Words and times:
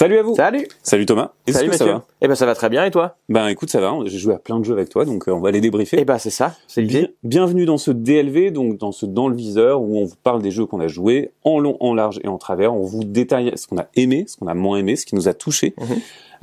Salut 0.00 0.16
à 0.18 0.22
vous. 0.22 0.34
Salut. 0.34 0.66
Salut 0.82 1.04
Thomas. 1.04 1.32
Salut 1.46 1.68
que 1.68 1.76
ça 1.76 1.84
Mathieu. 1.84 1.98
va? 1.98 2.06
Eh 2.22 2.28
ben 2.28 2.34
ça 2.34 2.46
va 2.46 2.54
très 2.54 2.70
bien 2.70 2.86
et 2.86 2.90
toi? 2.90 3.16
Ben 3.28 3.48
écoute, 3.48 3.68
ça 3.68 3.82
va. 3.82 3.92
J'ai 4.06 4.16
joué 4.16 4.32
à 4.32 4.38
plein 4.38 4.58
de 4.58 4.64
jeux 4.64 4.72
avec 4.72 4.88
toi, 4.88 5.04
donc 5.04 5.28
euh, 5.28 5.32
on 5.32 5.40
va 5.40 5.50
les 5.50 5.60
débriefer. 5.60 5.98
Eh 6.00 6.06
ben 6.06 6.16
c'est 6.16 6.30
ça, 6.30 6.54
c'est 6.68 6.80
Bien- 6.80 7.08
bienvenue 7.22 7.66
dans 7.66 7.76
ce 7.76 7.90
DLV, 7.90 8.50
donc 8.50 8.78
dans 8.78 8.92
ce 8.92 9.04
dans 9.04 9.28
le 9.28 9.36
viseur 9.36 9.82
où 9.82 9.98
on 9.98 10.06
vous 10.06 10.16
parle 10.22 10.40
des 10.40 10.50
jeux 10.52 10.64
qu'on 10.64 10.80
a 10.80 10.88
joués 10.88 11.32
en 11.44 11.58
long, 11.58 11.76
en 11.80 11.92
large 11.92 12.18
et 12.24 12.28
en 12.28 12.38
travers. 12.38 12.72
On 12.72 12.80
vous 12.80 13.04
détaille 13.04 13.52
ce 13.56 13.66
qu'on 13.66 13.76
a 13.76 13.88
aimé, 13.94 14.24
ce 14.26 14.38
qu'on 14.38 14.46
a 14.46 14.54
moins 14.54 14.78
aimé, 14.78 14.96
ce 14.96 15.04
qui 15.04 15.16
nous 15.16 15.28
a 15.28 15.34
touché. 15.34 15.74
Mhm. 15.78 15.86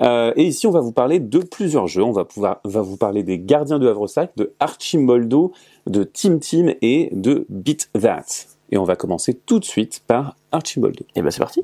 Euh, 0.02 0.34
et 0.36 0.44
ici, 0.44 0.68
on 0.68 0.72
va 0.72 0.82
vous 0.82 0.92
parler 0.92 1.20
de 1.20 1.40
plusieurs 1.40 1.88
jeux. 1.88 2.04
On 2.04 2.12
va 2.12 2.26
pouvoir 2.26 2.62
va 2.64 2.82
vous 2.82 2.98
parler 2.98 3.24
des 3.24 3.40
Gardiens 3.40 3.80
de 3.80 3.88
Havresac, 3.90 4.34
de 4.38 4.54
Archimboldo, 4.60 5.52
de 5.88 6.04
Team 6.04 6.40
Team 6.40 6.76
et 6.84 7.10
de 7.12 7.48
Beat 7.50 7.90
That. 8.00 8.26
Et 8.72 8.78
on 8.78 8.84
va 8.84 8.96
commencer 8.96 9.34
tout 9.34 9.58
de 9.58 9.66
suite 9.66 10.04
par 10.06 10.36
Archimboldo. 10.52 11.04
Eh 11.16 11.24
ben 11.24 11.32
c'est 11.32 11.40
parti. 11.40 11.64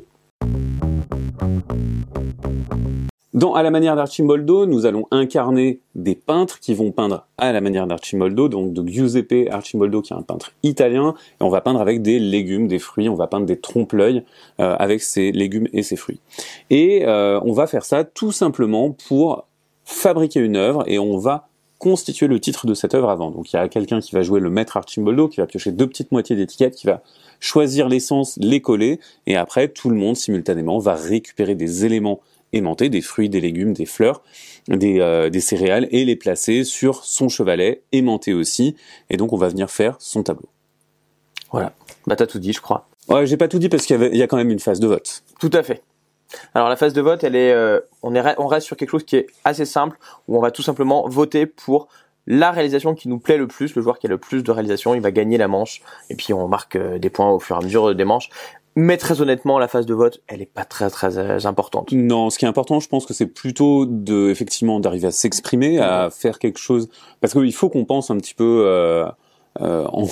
Dans 3.34 3.56
À 3.56 3.64
la 3.64 3.72
manière 3.72 3.96
d'Archimboldo, 3.96 4.68
nous 4.68 4.86
allons 4.86 5.08
incarner 5.10 5.80
des 5.96 6.14
peintres 6.14 6.60
qui 6.60 6.76
vont 6.76 6.92
peindre 6.92 7.26
à 7.40 7.52
la 7.52 7.62
manière 7.62 7.88
d'Archimboldo, 7.88 8.48
donc 8.48 8.74
de 8.74 8.88
Giuseppe 8.88 9.50
Archimboldo 9.50 10.04
qui 10.04 10.14
est 10.14 10.16
un 10.16 10.22
peintre 10.22 10.52
italien, 10.62 11.16
et 11.42 11.44
on 11.44 11.50
va 11.50 11.60
peindre 11.60 11.82
avec 11.82 12.04
des 12.04 12.20
légumes, 12.20 12.68
des 12.68 12.78
fruits, 12.78 13.10
on 13.10 13.16
va 13.16 13.26
peindre 13.26 13.48
des 13.48 13.60
trompe-l'œil 13.60 14.24
euh, 14.60 14.76
avec 14.78 15.02
ces 15.02 15.32
légumes 15.32 15.68
et 15.74 15.82
ces 15.82 15.96
fruits. 15.96 16.20
Et 16.70 17.06
euh, 17.08 17.40
on 17.44 17.54
va 17.54 17.66
faire 17.66 17.86
ça 17.86 18.04
tout 18.04 18.32
simplement 18.32 18.96
pour 19.08 19.48
fabriquer 19.84 20.40
une 20.40 20.56
œuvre 20.56 20.84
et 20.86 21.00
on 21.00 21.18
va 21.18 21.48
constituer 21.84 22.28
le 22.28 22.40
titre 22.40 22.66
de 22.66 22.74
cette 22.74 22.96
œuvre 22.96 23.10
avant. 23.10 23.30
Donc 23.30 23.52
il 23.52 23.58
y 23.58 23.60
a 23.60 23.68
quelqu'un 23.68 24.00
qui 24.00 24.16
va 24.16 24.22
jouer 24.22 24.40
le 24.40 24.50
maître 24.50 24.78
Archimboldo, 24.78 25.28
qui 25.28 25.42
va 25.42 25.48
piocher 25.48 25.74
deux 25.74 25.86
petites 25.86 26.14
moitiés 26.14 26.38
d'étiquettes, 26.38 26.76
qui 26.76 26.88
va 26.88 27.02
choisir 27.42 27.90
l'essence, 27.90 28.40
les 28.42 28.62
coller, 28.62 29.02
et 29.28 29.36
après 29.36 29.68
tout 29.68 29.90
le 29.90 29.98
monde 29.98 30.16
simultanément 30.16 30.80
va 30.80 30.96
récupérer 30.96 31.56
des 31.56 31.84
éléments 31.84 32.22
aimantés, 32.54 32.88
des 32.88 33.02
fruits, 33.02 33.28
des 33.28 33.42
légumes, 33.42 33.74
des 33.74 33.86
fleurs, 33.86 34.22
des, 34.70 35.02
euh, 35.02 35.30
des 35.30 35.42
céréales, 35.42 35.90
et 35.92 36.06
les 36.06 36.16
placer 36.16 36.64
sur 36.64 37.04
son 37.04 37.28
chevalet, 37.28 37.82
aimanté 37.92 38.34
aussi, 38.34 38.78
et 39.10 39.18
donc 39.18 39.34
on 39.34 39.38
va 39.38 39.50
venir 39.50 39.70
faire 39.70 39.98
son 40.00 40.24
tableau. 40.24 40.48
Voilà. 41.52 41.74
Bah 42.08 42.16
t'as 42.16 42.28
tout 42.28 42.40
dit, 42.40 42.54
je 42.54 42.62
crois. 42.62 42.88
Ouais, 43.10 43.28
j'ai 43.28 43.36
pas 43.36 43.50
tout 43.50 43.60
dit 43.60 43.68
parce 43.68 43.86
qu'il 43.86 44.16
y 44.16 44.22
a 44.22 44.28
quand 44.28 44.38
même 44.38 44.52
une 44.52 44.60
phase 44.60 44.80
de 44.80 44.88
vote. 44.88 45.24
Tout 45.38 45.52
à 45.52 45.64
fait. 45.64 45.84
Alors 46.54 46.70
la 46.70 46.76
phase 46.76 46.94
de 46.94 47.02
vote, 47.02 47.24
elle 47.24 47.36
est, 47.36 47.52
euh, 47.52 47.80
on, 48.02 48.16
est, 48.16 48.36
on 48.38 48.48
reste 48.48 48.68
sur 48.68 48.78
quelque 48.78 48.90
chose 48.90 49.04
qui 49.04 49.18
est 49.18 49.28
assez 49.44 49.66
simple, 49.66 49.98
où 50.28 50.38
on 50.38 50.42
va 50.42 50.52
tout 50.52 50.62
simplement 50.62 51.08
voter 51.08 51.46
pour 51.46 51.88
la 52.26 52.52
réalisation 52.52 52.96
qui 52.96 53.10
nous 53.10 53.20
plaît 53.20 53.38
le 53.38 53.48
plus, 53.48 53.76
le 53.76 53.82
joueur 53.82 54.00
qui 54.00 54.08
a 54.08 54.10
le 54.10 54.18
plus 54.18 54.44
de 54.44 54.52
réalisation, 54.52 54.96
il 54.96 55.02
va 55.02 55.12
gagner 55.12 55.38
la 55.38 55.48
manche, 55.48 55.82
et 56.10 56.16
puis 56.16 56.34
on 56.34 56.48
marque 56.48 56.76
euh, 56.76 56.98
des 56.98 57.10
points 57.10 57.30
au 57.30 57.40
fur 57.40 57.56
et 57.56 57.60
à 57.60 57.62
mesure 57.62 57.94
des 57.94 58.06
manches. 58.06 58.30
Mais 58.76 58.98
très 58.98 59.22
honnêtement, 59.22 59.60
la 59.60 59.68
phase 59.68 59.86
de 59.86 59.94
vote, 59.94 60.22
elle 60.28 60.42
est 60.42 60.52
pas 60.52 60.66
très 60.66 60.90
très 60.90 61.18
euh, 61.18 61.38
importante. 61.46 61.92
Non, 61.92 62.30
ce 62.30 62.40
qui 62.40 62.46
est 62.46 62.48
important, 62.48 62.80
je 62.80 62.88
pense 62.88 63.06
que 63.06 63.14
c'est 63.14 63.28
plutôt 63.28 63.86
de 63.86 64.30
effectivement 64.30 64.80
d'arriver 64.80 65.08
à 65.08 65.12
s'exprimer, 65.12 65.80
à 65.80 66.10
faire 66.10 66.40
quelque 66.40 66.58
chose, 66.58 66.90
parce 67.22 67.34
qu'il 67.34 67.54
faut 67.54 67.70
qu'on 67.70 67.86
pense 67.86 68.10
un 68.10 68.18
petit 68.18 68.34
peu 68.34 68.64
euh, 68.66 69.06
euh, 69.62 69.86
en, 69.92 70.08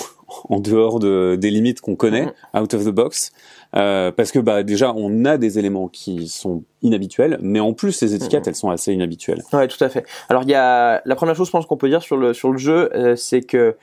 en 0.48 0.60
dehors 0.60 0.98
de, 0.98 1.36
des 1.36 1.50
limites 1.50 1.80
qu'on 1.80 1.96
connaît, 1.96 2.28
out 2.56 2.74
of 2.74 2.84
the 2.84 2.90
box, 2.90 3.32
euh, 3.74 4.12
parce 4.12 4.32
que 4.32 4.38
bah 4.38 4.62
déjà 4.62 4.92
on 4.94 5.24
a 5.24 5.38
des 5.38 5.58
éléments 5.58 5.88
qui 5.88 6.28
sont 6.28 6.64
inhabituels, 6.82 7.38
mais 7.40 7.60
en 7.60 7.72
plus 7.72 8.00
les 8.02 8.14
étiquettes 8.14 8.46
elles 8.46 8.54
sont 8.54 8.70
assez 8.70 8.92
inhabituelles. 8.92 9.42
Ouais, 9.52 9.66
tout 9.66 9.82
à 9.82 9.88
fait. 9.88 10.06
Alors 10.28 10.42
il 10.42 10.50
y 10.50 10.54
a 10.54 11.02
la 11.04 11.16
première 11.16 11.34
chose, 11.34 11.48
je 11.48 11.52
pense 11.52 11.66
qu'on 11.66 11.76
peut 11.76 11.88
dire 11.88 12.02
sur 12.02 12.16
le 12.16 12.34
sur 12.34 12.52
le 12.52 12.58
jeu, 12.58 12.90
euh, 12.94 13.16
c'est 13.16 13.40
que 13.40 13.76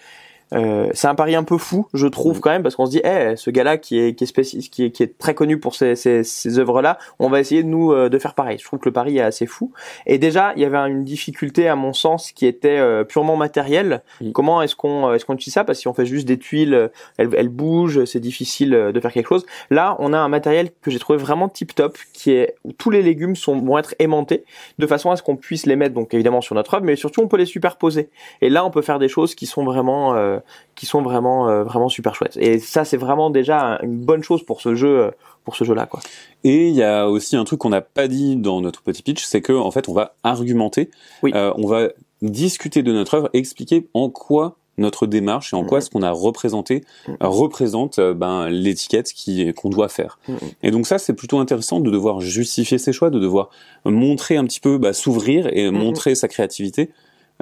euh, 0.54 0.90
c'est 0.94 1.08
un 1.08 1.16
pari 1.16 1.36
un 1.36 1.44
peu 1.44 1.58
fou, 1.58 1.88
je 1.94 2.08
trouve 2.08 2.36
Mhm. 2.38 2.42
quand 2.42 2.50
même, 2.52 2.64
parce 2.64 2.76
qu'on 2.76 2.86
se 2.86 2.92
dit, 2.92 3.02
eh, 3.04 3.36
ce 3.36 3.50
gars-là 3.50 3.78
qui 3.78 4.00
est 4.00 4.14
qui 4.16 4.24
est 4.24 4.70
qui 4.70 4.86
est 4.86 4.92
qui 4.92 5.04
est 5.04 5.18
très 5.18 5.34
connu 5.34 5.60
pour 5.60 5.76
ces 5.76 5.96
ces, 5.96 6.24
ces 6.24 6.60
œuvres-là, 6.60 6.98
on 7.20 7.30
va 7.30 7.40
essayer 7.40 7.64
de 7.64 7.68
nous 7.68 7.92
euh, 7.92 8.10
de 8.10 8.18
faire 8.20 8.34
pareil. 8.34 8.58
Je 8.60 8.64
trouve 8.66 8.80
que 8.80 8.90
le 8.90 8.94
pari 8.94 9.18
est 9.18 9.22
assez 9.22 9.46
fou. 9.46 9.72
Et 10.06 10.18
déjà, 10.18 10.54
il 10.56 10.62
y 10.62 10.66
avait 10.66 10.78
une 10.78 11.04
difficulté 11.04 11.68
à 11.68 11.76
mon 11.76 11.94
sens 11.94 12.32
qui 12.32 12.46
était 12.46 12.80
euh, 12.80 13.04
purement 13.04 13.36
matérielle. 13.36 14.02
Mhm. 14.22 14.32
Comment 14.34 14.62
est-ce 14.62 14.76
qu'on 14.76 15.10
euh, 15.10 15.14
est-ce 15.16 15.26
qu'on 15.26 15.36
utilise 15.36 15.54
ça? 15.54 15.64
Parce 15.64 15.78
que 15.80 15.82
si 15.82 15.88
on 15.88 15.94
fait 15.94 16.06
juste 16.06 16.28
des 16.28 16.38
tuiles, 16.38 16.74
euh, 16.74 16.88
elles, 17.18 17.30
elles 17.36 17.50
bougent, 17.50 18.06
c'est 18.06 18.20
difficile 18.20 18.72
de 18.72 19.00
faire 19.00 19.12
quelque 19.12 19.28
chose. 19.28 19.46
Là, 19.70 19.96
on 20.00 20.14
a 20.14 20.18
un 20.18 20.30
matériel 20.30 20.70
que 20.82 20.92
j'ai 20.92 21.00
trouvé 21.00 21.18
vraiment 21.20 21.50
tip 21.50 21.76
top, 21.76 21.98
qui 22.14 22.32
est 22.32 22.56
où 22.64 22.72
tous 22.74 22.90
les 22.90 23.02
légumes 23.02 23.36
sont 23.36 23.60
vont 23.60 23.78
être 23.78 23.94
aimantés 24.00 24.46
de 24.80 24.88
façon 24.88 25.12
à 25.12 25.16
ce 25.16 25.24
qu'on 25.24 25.36
puisse 25.36 25.66
les 25.66 25.76
mettre 25.76 25.94
donc 25.94 26.14
évidemment 26.14 26.42
sur 26.42 26.56
notre 26.56 26.74
œuvre, 26.76 26.86
mais 26.86 26.96
surtout 26.96 27.22
on 27.22 27.28
peut 27.28 27.38
les 27.38 27.46
superposer. 27.46 28.10
Et 28.42 28.50
là, 28.50 28.66
on 28.66 28.72
peut 28.72 28.82
faire 28.82 29.00
des 29.00 29.08
choses 29.10 29.36
qui 29.36 29.46
sont 29.46 29.64
vraiment 29.64 30.16
euh, 30.16 30.39
qui 30.76 30.86
sont 30.86 31.02
vraiment 31.02 31.50
euh, 31.50 31.64
vraiment 31.64 31.90
super 31.90 32.16
chouettes. 32.16 32.38
Et 32.38 32.60
ça, 32.60 32.86
c'est 32.86 32.98
vraiment 32.98 33.30
déjà 33.30 33.80
une 33.84 33.98
bonne 33.98 34.24
chose 34.24 34.44
pour 34.44 34.62
ce 34.62 34.76
jeu 34.76 35.00
euh, 35.00 35.12
pour 35.46 35.56
ce 35.56 35.64
jeu-là 35.64 35.86
quoi. 35.86 36.00
Et 36.44 36.68
il 36.70 36.76
y 36.76 36.84
a 36.84 37.10
aussi 37.10 37.36
un 37.36 37.44
truc 37.44 37.60
qu'on 37.60 37.70
n'a 37.70 37.82
pas 37.82 38.08
dit 38.08 38.36
dans 38.36 38.62
notre 38.62 38.82
petit 38.82 39.02
pitch, 39.02 39.24
c'est 39.24 39.42
que 39.42 39.54
en 39.54 39.72
fait 39.72 39.90
on 39.90 39.94
va 39.94 40.16
argumenter, 40.24 40.90
Oui. 41.24 41.32
Euh, 41.36 41.52
on 41.58 41.68
va 41.68 41.90
discuter 42.22 42.84
de 42.84 42.92
notre 42.92 43.16
œuvre, 43.16 43.30
expliquer 43.34 43.88
en 43.94 44.10
quoi 44.10 44.58
notre 44.78 45.08
démarche 45.08 45.52
et 45.54 45.58
en 45.58 45.66
quoi 45.66 45.80
Mhm. 45.80 45.84
ce 45.84 45.90
qu'on 45.90 46.04
a 46.04 46.12
représenté 46.12 46.84
Mhm. 47.08 47.18
euh, 47.24 47.28
représente 47.28 48.00
euh, 48.00 48.14
ben, 48.14 48.48
l'étiquette 48.50 49.12
qui 49.12 49.54
qu'on 49.54 49.70
doit 49.70 49.90
faire. 49.90 50.20
Mhm. 50.30 50.38
Et 50.64 50.72
donc 50.72 50.88
ça 50.88 50.98
c'est 51.00 51.14
plutôt 51.14 51.40
intéressant 51.40 51.80
de 51.82 51.90
devoir 51.92 52.22
justifier 52.22 52.78
ses 52.78 52.94
choix, 52.94 53.10
de 53.10 53.20
devoir 53.20 53.50
montrer 53.86 54.38
un 54.38 54.46
petit 54.46 54.60
peu, 54.62 54.78
bah, 54.78 54.94
s'ouvrir 54.94 55.48
et 55.52 55.70
montrer 55.72 56.16
sa 56.16 56.28
créativité. 56.30 56.92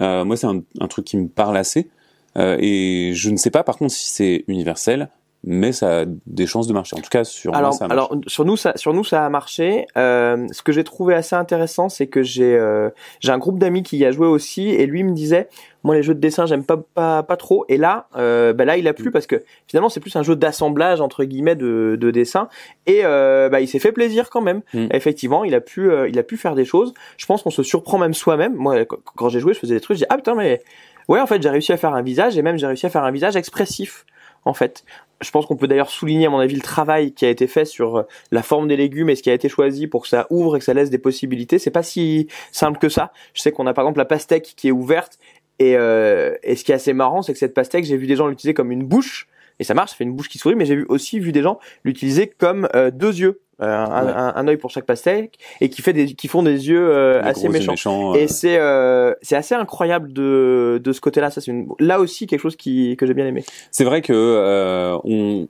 Euh, 0.02 0.24
moi 0.26 0.36
c'est 0.38 0.48
un, 0.48 0.62
un 0.80 0.88
truc 0.88 1.06
qui 1.06 1.18
me 1.18 1.28
parle 1.28 1.58
assez. 1.58 1.90
Euh, 2.38 2.58
et 2.60 3.12
je 3.14 3.30
ne 3.30 3.38
sais 3.38 3.52
pas 3.52 3.64
par 3.64 3.78
contre 3.78 3.94
si 3.94 4.08
c'est 4.10 4.44
universel, 4.48 5.10
mais 5.44 5.72
ça 5.72 6.02
a 6.02 6.06
des 6.26 6.46
chances 6.48 6.68
de 6.68 6.74
marcher. 6.74 6.96
En 6.96 7.00
tout 7.00 7.10
cas 7.10 7.24
sur 7.24 7.52
moi 7.52 7.60
alors, 7.60 7.74
ça 7.74 7.86
a 7.86 7.88
marché. 7.88 8.00
alors 8.10 8.22
sur 8.28 8.44
nous 8.44 8.58
ça 8.58 8.74
sur 8.76 8.94
nous 8.94 9.04
ça 9.04 9.26
a 9.26 9.30
marché. 9.30 9.86
Euh, 9.96 10.46
ce 10.52 10.62
que 10.62 10.72
j'ai 10.72 10.84
trouvé 10.84 11.14
assez 11.14 11.36
intéressant, 11.36 11.90
c'est 11.90 12.08
que 12.08 12.24
j'ai 12.24 12.56
euh, 12.56 12.90
j'ai 13.20 13.32
un 13.32 13.38
groupe 13.38 13.60
d'amis 13.60 13.84
qui 13.84 13.98
y 13.98 14.06
a 14.06 14.12
joué 14.12 14.28
aussi 14.28 14.70
et 14.70 14.86
lui 14.88 15.04
me 15.04 15.14
disait 15.14 15.48
moi 15.84 15.96
les 15.96 16.04
jeux 16.04 16.16
de 16.16 16.20
dessin 16.20 16.48
j'aime 16.48 16.66
pas 16.66 16.78
pas 16.96 17.24
pas 17.24 17.38
trop 17.38 17.64
et 17.70 17.78
là 17.78 18.08
euh, 18.18 18.52
bah 18.52 18.66
là 18.66 18.78
il 18.78 18.88
a 18.90 18.94
plu 18.94 19.10
parce 19.12 19.26
que 19.28 19.44
finalement 19.68 19.90
c'est 19.90 20.00
plus 20.02 20.16
un 20.18 20.24
jeu 20.24 20.36
d'assemblage 20.36 21.00
entre 21.02 21.24
guillemets 21.24 21.56
de, 21.56 21.96
de 21.98 22.12
dessin 22.12 22.50
et 22.88 23.02
euh, 23.06 23.48
bah 23.48 23.62
il 23.62 23.68
s'est 23.68 23.80
fait 23.80 23.92
plaisir 23.94 24.30
quand 24.30 24.42
même 24.42 24.62
Mm. 24.74 24.88
effectivement 24.92 25.46
il 25.46 25.56
a 25.56 25.62
pu 25.62 25.90
euh, 25.90 26.10
il 26.10 26.18
a 26.20 26.24
pu 26.24 26.36
faire 26.36 26.56
des 26.56 26.66
choses 26.66 26.94
je 27.16 27.26
pense 27.26 27.44
qu'on 27.44 27.52
se 27.52 27.64
surprend 27.64 28.00
même 28.00 28.14
soi-même 28.16 28.54
moi 28.56 28.76
quand 29.16 29.30
j'ai 29.30 29.40
joué 29.40 29.54
je 29.54 29.60
faisais 29.60 29.76
des 29.76 29.82
trucs 29.82 29.96
je 29.98 30.02
dis 30.04 30.08
ah 30.10 30.18
putain 30.18 30.36
mais 30.36 30.62
ouais 31.08 31.20
en 31.20 31.28
fait 31.28 31.42
j'ai 31.42 31.50
réussi 31.50 31.72
à 31.72 31.78
faire 31.78 31.94
un 31.94 32.02
visage 32.02 32.38
et 32.38 32.42
même 32.42 32.58
j'ai 32.58 32.68
réussi 32.68 32.86
à 32.86 32.90
faire 32.90 33.04
un 33.04 33.12
visage 33.12 33.36
expressif 33.36 34.06
en 34.46 34.54
fait. 34.54 34.84
Je 35.20 35.32
pense 35.32 35.48
qu'on 35.48 35.56
peut 35.56 35.68
d'ailleurs 35.68 35.90
souligner 35.90 36.28
à 36.28 36.30
mon 36.30 36.38
avis 36.38 36.56
le 36.56 36.62
travail 36.62 37.12
qui 37.12 37.26
a 37.26 37.30
été 37.30 37.48
fait 37.48 37.66
sur 37.66 37.98
euh, 37.98 38.04
la 38.32 38.44
forme 38.44 38.68
des 38.68 38.78
légumes 38.78 39.10
et 39.10 39.16
ce 39.16 39.24
qui 39.24 39.32
a 39.32 39.34
été 39.34 39.50
choisi 39.50 39.88
pour 39.88 40.04
que 40.04 40.08
ça 40.08 40.28
ouvre 40.30 40.56
et 40.56 40.60
que 40.60 40.66
ça 40.66 40.76
laisse 40.76 40.92
des 40.92 41.00
possibilités. 41.00 41.58
C'est 41.58 41.72
pas 41.72 41.82
si 41.82 42.28
simple 42.52 42.78
que 42.78 42.88
ça. 42.88 43.12
Je 43.34 43.42
sais 43.42 43.52
qu'on 43.52 43.66
a 43.66 43.74
par 43.74 43.84
exemple 43.84 43.98
la 43.98 44.06
pastèque 44.06 44.54
qui 44.56 44.68
est 44.68 44.72
ouverte 44.72 45.18
et, 45.60 45.76
euh, 45.76 46.36
et 46.44 46.56
ce 46.56 46.64
qui 46.64 46.72
est 46.72 46.76
assez 46.76 46.94
marrant, 46.94 47.22
c'est 47.22 47.34
que 47.34 47.40
cette 47.40 47.54
pastèque, 47.54 47.86
j'ai 47.86 47.98
vu 47.98 48.08
des 48.08 48.16
gens 48.16 48.28
l'utiliser 48.28 48.54
comme 48.54 48.72
une 48.72 48.84
bouche, 48.84 49.28
et 49.60 49.64
ça 49.64 49.74
marche, 49.74 49.92
ça 49.92 49.98
fait 49.98 50.04
une 50.04 50.14
bouche 50.14 50.30
qui 50.30 50.38
sourit, 50.38 50.56
mais 50.56 50.66
j'ai 50.66 50.76
vu 50.76 50.86
aussi 50.88 51.20
vu 51.20 51.32
des 51.32 51.42
gens 51.42 51.60
l'utiliser 51.84 52.28
comme 52.28 52.68
euh, 52.76 52.92
deux 52.92 53.20
yeux, 53.20 53.42
euh, 53.62 53.66
un, 53.66 54.06
Ouais. 54.06 54.12
un, 54.16 54.34
un 54.36 54.48
œil 54.48 54.58
pour 54.58 54.70
chaque 54.70 54.86
pastèque, 54.86 55.40
et 55.62 55.70
qui 55.70 55.82
fait 55.82 55.94
des, 55.94 56.14
qui 56.14 56.28
font 56.28 56.44
des 56.44 56.70
yeux 56.70 56.90
euh, 56.90 57.22
assez 57.24 57.50
méchants. 57.50 57.72
méchants, 57.74 58.14
euh, 58.14 58.18
Et 58.20 58.28
c'est 58.28 58.58
euh, 58.60 59.14
c'est 59.22 59.36
assez 59.36 59.56
incroyable 59.56 60.14
de 60.14 60.80
de 60.84 60.92
ce 60.94 61.02
côté-là. 61.02 61.32
Ça 61.32 61.42
c'est 61.42 61.52
une... 61.52 61.68
là 61.80 62.00
aussi 62.00 62.28
quelque 62.28 62.42
chose 62.42 62.56
qui 62.56 62.96
que 62.98 63.06
j'ai 63.08 63.14
bien 63.14 63.26
aimé. 63.26 63.44
C'est 63.72 63.84
vrai 63.84 64.02
que 64.02 64.14
euh, 64.14 64.98
on, 65.04 65.48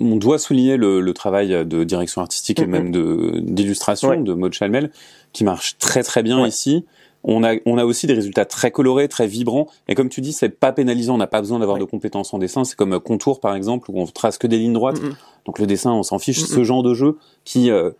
on 0.00 0.16
doit 0.16 0.38
souligner 0.38 0.78
le, 0.78 1.00
le 1.00 1.12
travail 1.12 1.66
de 1.66 1.84
direction 1.84 2.22
artistique 2.22 2.58
et 2.60 2.64
Mhm. 2.66 2.70
même 2.70 2.90
de 2.92 3.40
d'illustration 3.40 4.08
Ouais. 4.08 4.16
de 4.18 4.32
Maud 4.32 4.52
Chalmel 4.54 4.90
qui 5.34 5.44
marche 5.44 5.76
très 5.78 6.02
très 6.02 6.22
bien 6.22 6.40
Ouais. 6.42 6.48
ici. 6.48 6.86
On 7.24 7.44
a 7.44 7.54
on 7.66 7.78
a 7.78 7.84
aussi 7.84 8.06
des 8.06 8.14
résultats 8.14 8.44
très 8.44 8.70
colorés, 8.70 9.06
très 9.08 9.26
vibrants 9.26 9.68
et 9.88 9.94
comme 9.94 10.08
tu 10.08 10.20
dis, 10.20 10.32
c'est 10.32 10.48
pas 10.48 10.72
pénalisant. 10.72 11.14
On 11.14 11.18
n'a 11.18 11.26
pas 11.26 11.40
besoin 11.40 11.58
d'avoir 11.60 11.78
de 11.78 11.84
compétences 11.84 12.34
en 12.34 12.38
dessin. 12.38 12.64
C'est 12.64 12.76
comme 12.76 12.94
euh, 12.94 12.98
contour 13.00 13.38
par 13.40 13.54
exemple 13.54 13.90
où 13.90 14.00
on 14.00 14.06
trace 14.06 14.38
que 14.38 14.46
des 14.46 14.58
lignes 14.58 14.72
droites. 14.72 15.00
Donc 15.46 15.58
le 15.58 15.66
dessin, 15.66 15.92
on 15.92 16.02
s'en 16.02 16.18
fiche. 16.18 16.40
Ce 16.44 16.64
genre 16.64 16.82
de 16.82 16.94
jeu 16.94 17.18
qui 17.44 17.70
euh, 17.70 17.90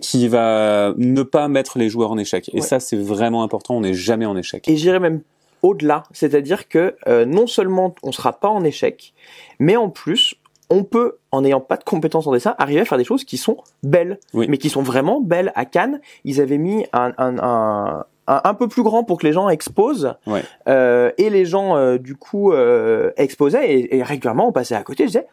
qui 0.00 0.28
va 0.28 0.94
ne 0.96 1.22
pas 1.22 1.48
mettre 1.48 1.78
les 1.78 1.88
joueurs 1.90 2.10
en 2.10 2.18
échec. 2.18 2.48
Et 2.54 2.56
Ouais. 2.56 2.60
ça, 2.62 2.80
c'est 2.80 2.96
vraiment 2.96 3.42
important. 3.42 3.74
On 3.76 3.80
n'est 3.82 3.92
jamais 3.94 4.24
en 4.26 4.36
échec. 4.36 4.66
Et 4.66 4.76
j'irais 4.76 4.98
même 5.00 5.20
au-delà, 5.60 6.04
c'est-à-dire 6.12 6.68
que 6.68 6.96
euh, 7.06 7.24
non 7.24 7.46
seulement 7.46 7.94
on 8.02 8.10
sera 8.12 8.32
pas 8.32 8.48
en 8.48 8.64
échec, 8.64 9.12
mais 9.60 9.76
en 9.76 9.90
plus 9.90 10.34
on 10.70 10.84
peut, 10.84 11.18
en 11.32 11.42
n'ayant 11.42 11.60
pas 11.60 11.76
de 11.76 11.84
compétences 11.84 12.26
en 12.26 12.32
dessin, 12.32 12.54
arriver 12.58 12.80
à 12.80 12.84
faire 12.86 12.96
des 12.96 13.04
choses 13.04 13.24
qui 13.24 13.36
sont 13.36 13.58
belles, 13.82 14.18
Oui. 14.32 14.46
mais 14.48 14.56
qui 14.56 14.70
sont 14.70 14.82
vraiment 14.82 15.20
belles. 15.20 15.52
À 15.54 15.66
Cannes, 15.66 16.00
ils 16.24 16.40
avaient 16.40 16.56
mis 16.58 16.86
un, 16.94 17.12
un, 17.18 17.36
un, 17.38 18.04
un, 18.26 18.40
un 18.44 18.54
peu 18.54 18.68
plus 18.68 18.82
grand 18.82 19.04
pour 19.04 19.18
que 19.18 19.26
les 19.26 19.32
gens 19.32 19.48
exposent, 19.48 20.14
Ouais. 20.26 20.42
euh, 20.68 21.10
et 21.18 21.28
les 21.30 21.44
gens 21.44 21.76
euh, 21.76 21.98
du 21.98 22.14
coup 22.16 22.52
euh, 22.52 23.10
exposaient, 23.16 23.68
et, 23.72 23.96
et 23.96 24.02
régulièrement 24.02 24.48
on 24.48 24.52
passait 24.52 24.74
à 24.76 24.82
côté, 24.82 25.04
je 25.04 25.08
disais, 25.08 25.26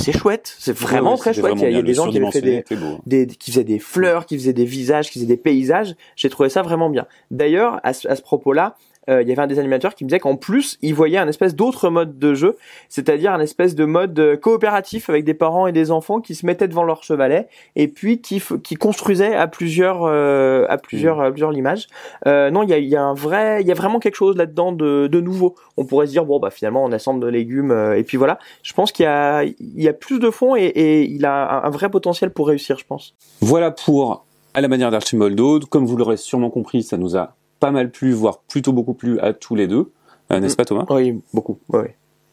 c'est 0.00 0.10
chouette, 0.16 0.52
c'est 0.58 0.76
vraiment 0.76 1.12
Ouais, 1.12 1.18
très 1.18 1.32
chouette. 1.34 1.52
Il 1.56 1.62
y 1.62 1.64
a, 1.66 1.68
il 1.70 1.76
y 1.76 1.78
a 1.78 1.82
bien. 1.82 1.86
des 1.86 1.94
gens 1.94 2.08
qui 2.10 2.16
avaient 2.18 2.30
fait 2.32 2.40
des, 2.40 2.54
était 2.56 2.74
beau. 2.74 2.98
des, 3.06 3.26
qui 3.28 3.52
faisaient 3.52 3.62
des 3.62 3.78
fleurs, 3.78 4.26
qui 4.26 4.36
faisaient 4.36 4.52
des 4.52 4.64
visages, 4.64 5.06
qui 5.08 5.20
faisaient 5.20 5.26
des 5.28 5.36
paysages. 5.36 5.94
J'ai 6.16 6.28
trouvé 6.30 6.48
ça 6.48 6.62
vraiment 6.62 6.90
bien. 6.90 7.06
D'ailleurs, 7.30 7.78
à 7.84 7.92
ce, 7.92 8.08
à 8.08 8.16
ce 8.16 8.22
propos-là, 8.22 8.74
euh, 9.08 9.22
il 9.22 9.28
y 9.28 9.32
avait 9.32 9.42
un 9.42 9.46
des 9.46 9.58
animateurs 9.58 9.94
qui 9.94 10.04
me 10.04 10.08
disait 10.08 10.20
qu'en 10.20 10.36
plus, 10.36 10.78
il 10.82 10.94
voyait 10.94 11.18
un 11.18 11.28
espèce 11.28 11.54
d'autre 11.54 11.90
mode 11.90 12.18
de 12.18 12.34
jeu, 12.34 12.56
c'est-à-dire 12.88 13.32
un 13.32 13.40
espèce 13.40 13.74
de 13.74 13.84
mode 13.84 14.18
euh, 14.18 14.36
coopératif 14.36 15.10
avec 15.10 15.24
des 15.24 15.34
parents 15.34 15.66
et 15.66 15.72
des 15.72 15.90
enfants 15.90 16.20
qui 16.20 16.34
se 16.34 16.46
mettaient 16.46 16.68
devant 16.68 16.84
leur 16.84 17.02
chevalet 17.02 17.48
et 17.76 17.88
puis 17.88 18.20
qui, 18.20 18.40
construisaient 18.76 19.34
à 19.34 19.46
plusieurs, 19.46 20.04
euh, 20.04 20.66
à 20.68 20.78
plusieurs, 20.78 21.20
à 21.20 21.30
plusieurs 21.30 21.50
l'image. 21.50 21.88
non, 22.26 22.62
il 22.62 22.70
y 22.70 22.96
a, 22.96 23.02
un 23.02 23.14
vrai, 23.14 23.60
il 23.60 23.66
y 23.66 23.72
a 23.72 23.74
vraiment 23.74 23.98
quelque 23.98 24.16
chose 24.16 24.36
là-dedans 24.36 24.72
de, 24.72 25.20
nouveau. 25.20 25.54
On 25.76 25.84
pourrait 25.84 26.06
se 26.06 26.12
dire 26.12 26.24
bon 26.24 26.38
bah 26.38 26.50
finalement 26.50 26.84
on 26.84 26.92
assemble 26.92 27.20
de 27.20 27.28
légumes 27.28 27.72
et 27.96 28.02
puis 28.02 28.16
voilà. 28.16 28.38
Je 28.62 28.72
pense 28.72 28.92
qu'il 28.92 29.04
y 29.04 29.06
a, 29.06 29.44
il 29.44 29.82
y 29.82 29.88
a 29.88 29.92
plus 29.92 30.18
de 30.18 30.30
fond 30.30 30.56
et, 30.56 30.64
et 30.64 31.04
il 31.04 31.24
a 31.24 31.60
un, 31.60 31.64
un 31.64 31.70
vrai 31.70 31.88
potentiel 31.88 32.30
pour 32.30 32.48
réussir, 32.48 32.78
je 32.78 32.84
pense. 32.84 33.14
Voilà 33.40 33.70
pour 33.70 34.24
à 34.54 34.60
la 34.60 34.68
manière 34.68 34.90
d'Archimoldo. 34.90 35.60
Comme 35.60 35.86
vous 35.86 35.96
l'aurez 35.96 36.16
sûrement 36.16 36.50
compris, 36.50 36.82
ça 36.82 36.96
nous 36.96 37.16
a 37.16 37.34
pas 37.64 37.70
mal 37.70 37.90
plu, 37.90 38.12
voire 38.12 38.40
plutôt 38.40 38.74
beaucoup 38.74 38.92
plu 38.92 39.18
à 39.20 39.32
tous 39.32 39.54
les 39.54 39.66
deux. 39.66 39.90
Euh, 40.30 40.38
N'est-ce 40.38 40.54
pas 40.54 40.66
Thomas? 40.66 40.84
Oui, 40.90 41.22
beaucoup. 41.32 41.60
Oui. 41.70 41.86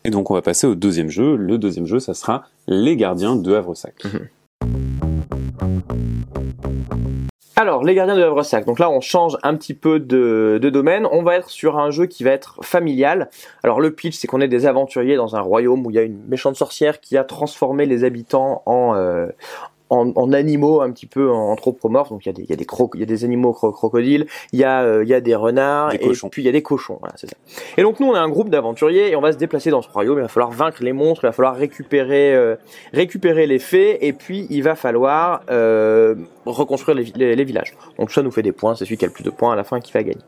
Et 0.04 0.10
donc 0.10 0.30
on 0.30 0.34
va 0.34 0.42
passer 0.42 0.68
au 0.68 0.76
deuxième 0.76 1.08
jeu. 1.08 1.38
Le 1.38 1.58
deuxième 1.58 1.86
jeu, 1.86 2.00
ça 2.00 2.14
sera 2.14 2.44
Les 2.68 2.98
Gardiens 2.98 3.38
de 3.38 3.56
Havresac. 3.56 3.96
Mhm. 4.04 4.28
Alors, 7.56 7.84
les 7.84 7.94
gardiens 7.94 8.16
de 8.16 8.24
Havresac. 8.24 8.66
Donc 8.66 8.80
là, 8.80 8.90
on 8.90 9.02
change 9.02 9.38
un 9.44 9.56
petit 9.56 9.76
peu 9.76 10.00
de, 10.00 10.58
de, 10.60 10.70
domaine. 10.72 11.08
On 11.12 11.22
va 11.22 11.36
être 11.36 11.52
sur 11.52 11.78
un 11.78 11.92
jeu 11.92 12.08
qui 12.08 12.24
va 12.24 12.32
être 12.32 12.58
familial. 12.64 13.30
Alors, 13.62 13.80
le 13.80 13.94
pitch, 13.94 14.16
c'est 14.16 14.26
qu'on 14.26 14.42
est 14.42 14.48
des 14.48 14.66
aventuriers 14.66 15.16
dans 15.16 15.36
un 15.36 15.42
royaume 15.42 15.86
où 15.86 15.92
il 15.92 15.94
y 15.94 16.00
a 16.00 16.02
une 16.02 16.26
méchante 16.28 16.56
sorcière 16.56 17.00
qui 17.00 17.18
a 17.18 17.24
transformé 17.24 17.86
les 17.86 18.04
habitants 18.04 18.64
en, 18.66 18.96
euh, 18.96 19.28
en, 19.92 20.12
en, 20.16 20.34
animaux 20.34 20.82
un 20.82 20.92
petit 20.92 21.06
peu 21.06 21.30
anthropomorphes. 21.30 22.10
Donc 22.10 22.26
il 22.26 22.30
y 22.30 22.32
a 22.32 22.34
des 22.34 22.44
il 22.44 22.50
y 22.50 22.54
a 22.54 22.56
des 22.56 22.66
il 22.96 23.00
y 23.00 23.04
a 23.04 23.06
des 23.06 23.24
animaux 23.24 23.54
crocodiles, 23.54 24.26
il 24.54 24.60
y 24.60 24.64
a 24.64 24.82
euh, 24.82 25.04
il 25.04 25.10
y 25.10 25.14
a 25.14 25.22
des 25.22 25.36
renards 25.36 25.94
et 25.94 26.00
puis 26.00 26.42
il 26.42 26.46
y 26.46 26.50
a 26.50 26.52
des 26.52 26.64
cochons. 26.64 26.98
Voilà, 27.00 27.14
c'est 27.18 27.30
ça. 27.30 27.36
Et 27.78 27.84
donc 27.84 28.00
nous 28.00 28.08
on 28.08 28.16
est 28.16 28.20
un 28.20 28.30
groupe 28.30 28.50
d'aventuriers 28.50 29.12
et 29.12 29.16
on 29.16 29.22
va 29.22 29.32
se 29.32 29.38
déplacer 29.38 29.70
dans 29.70 29.82
ce 29.82 29.90
royaume. 29.90 30.18
Il 30.18 30.22
va 30.22 30.28
falloir 30.28 30.52
vaincre 30.52 30.84
les 30.84 30.94
monstres, 30.94 31.26
il 31.26 31.28
va 31.28 31.34
falloir 31.34 31.56
récupérer 31.56 32.34
euh, 32.34 32.56
récupérer 32.94 33.46
les 33.46 33.60
fées 33.60 34.08
et 34.08 34.14
puis 34.14 34.48
il 34.50 34.64
va 34.64 34.76
falloir 34.76 35.42
euh, 35.52 36.16
reconstruire 36.46 36.98
les, 36.98 37.12
les, 37.16 37.36
les, 37.36 37.44
villages. 37.44 37.76
Donc 38.00 38.12
ça 38.12 38.22
nous 38.22 38.32
fait 38.32 38.44
des 38.44 38.54
points. 38.54 38.76
C'est 38.76 38.86
celui 38.86 38.98
qui 38.98 39.06
a 39.06 39.08
le 39.08 39.14
plus 39.14 39.24
de 39.24 39.30
points 39.30 39.54
à 39.54 39.56
la 39.56 39.64
fin 39.64 39.80
qui 39.80 39.92
va 39.92 40.04
gagner. 40.04 40.22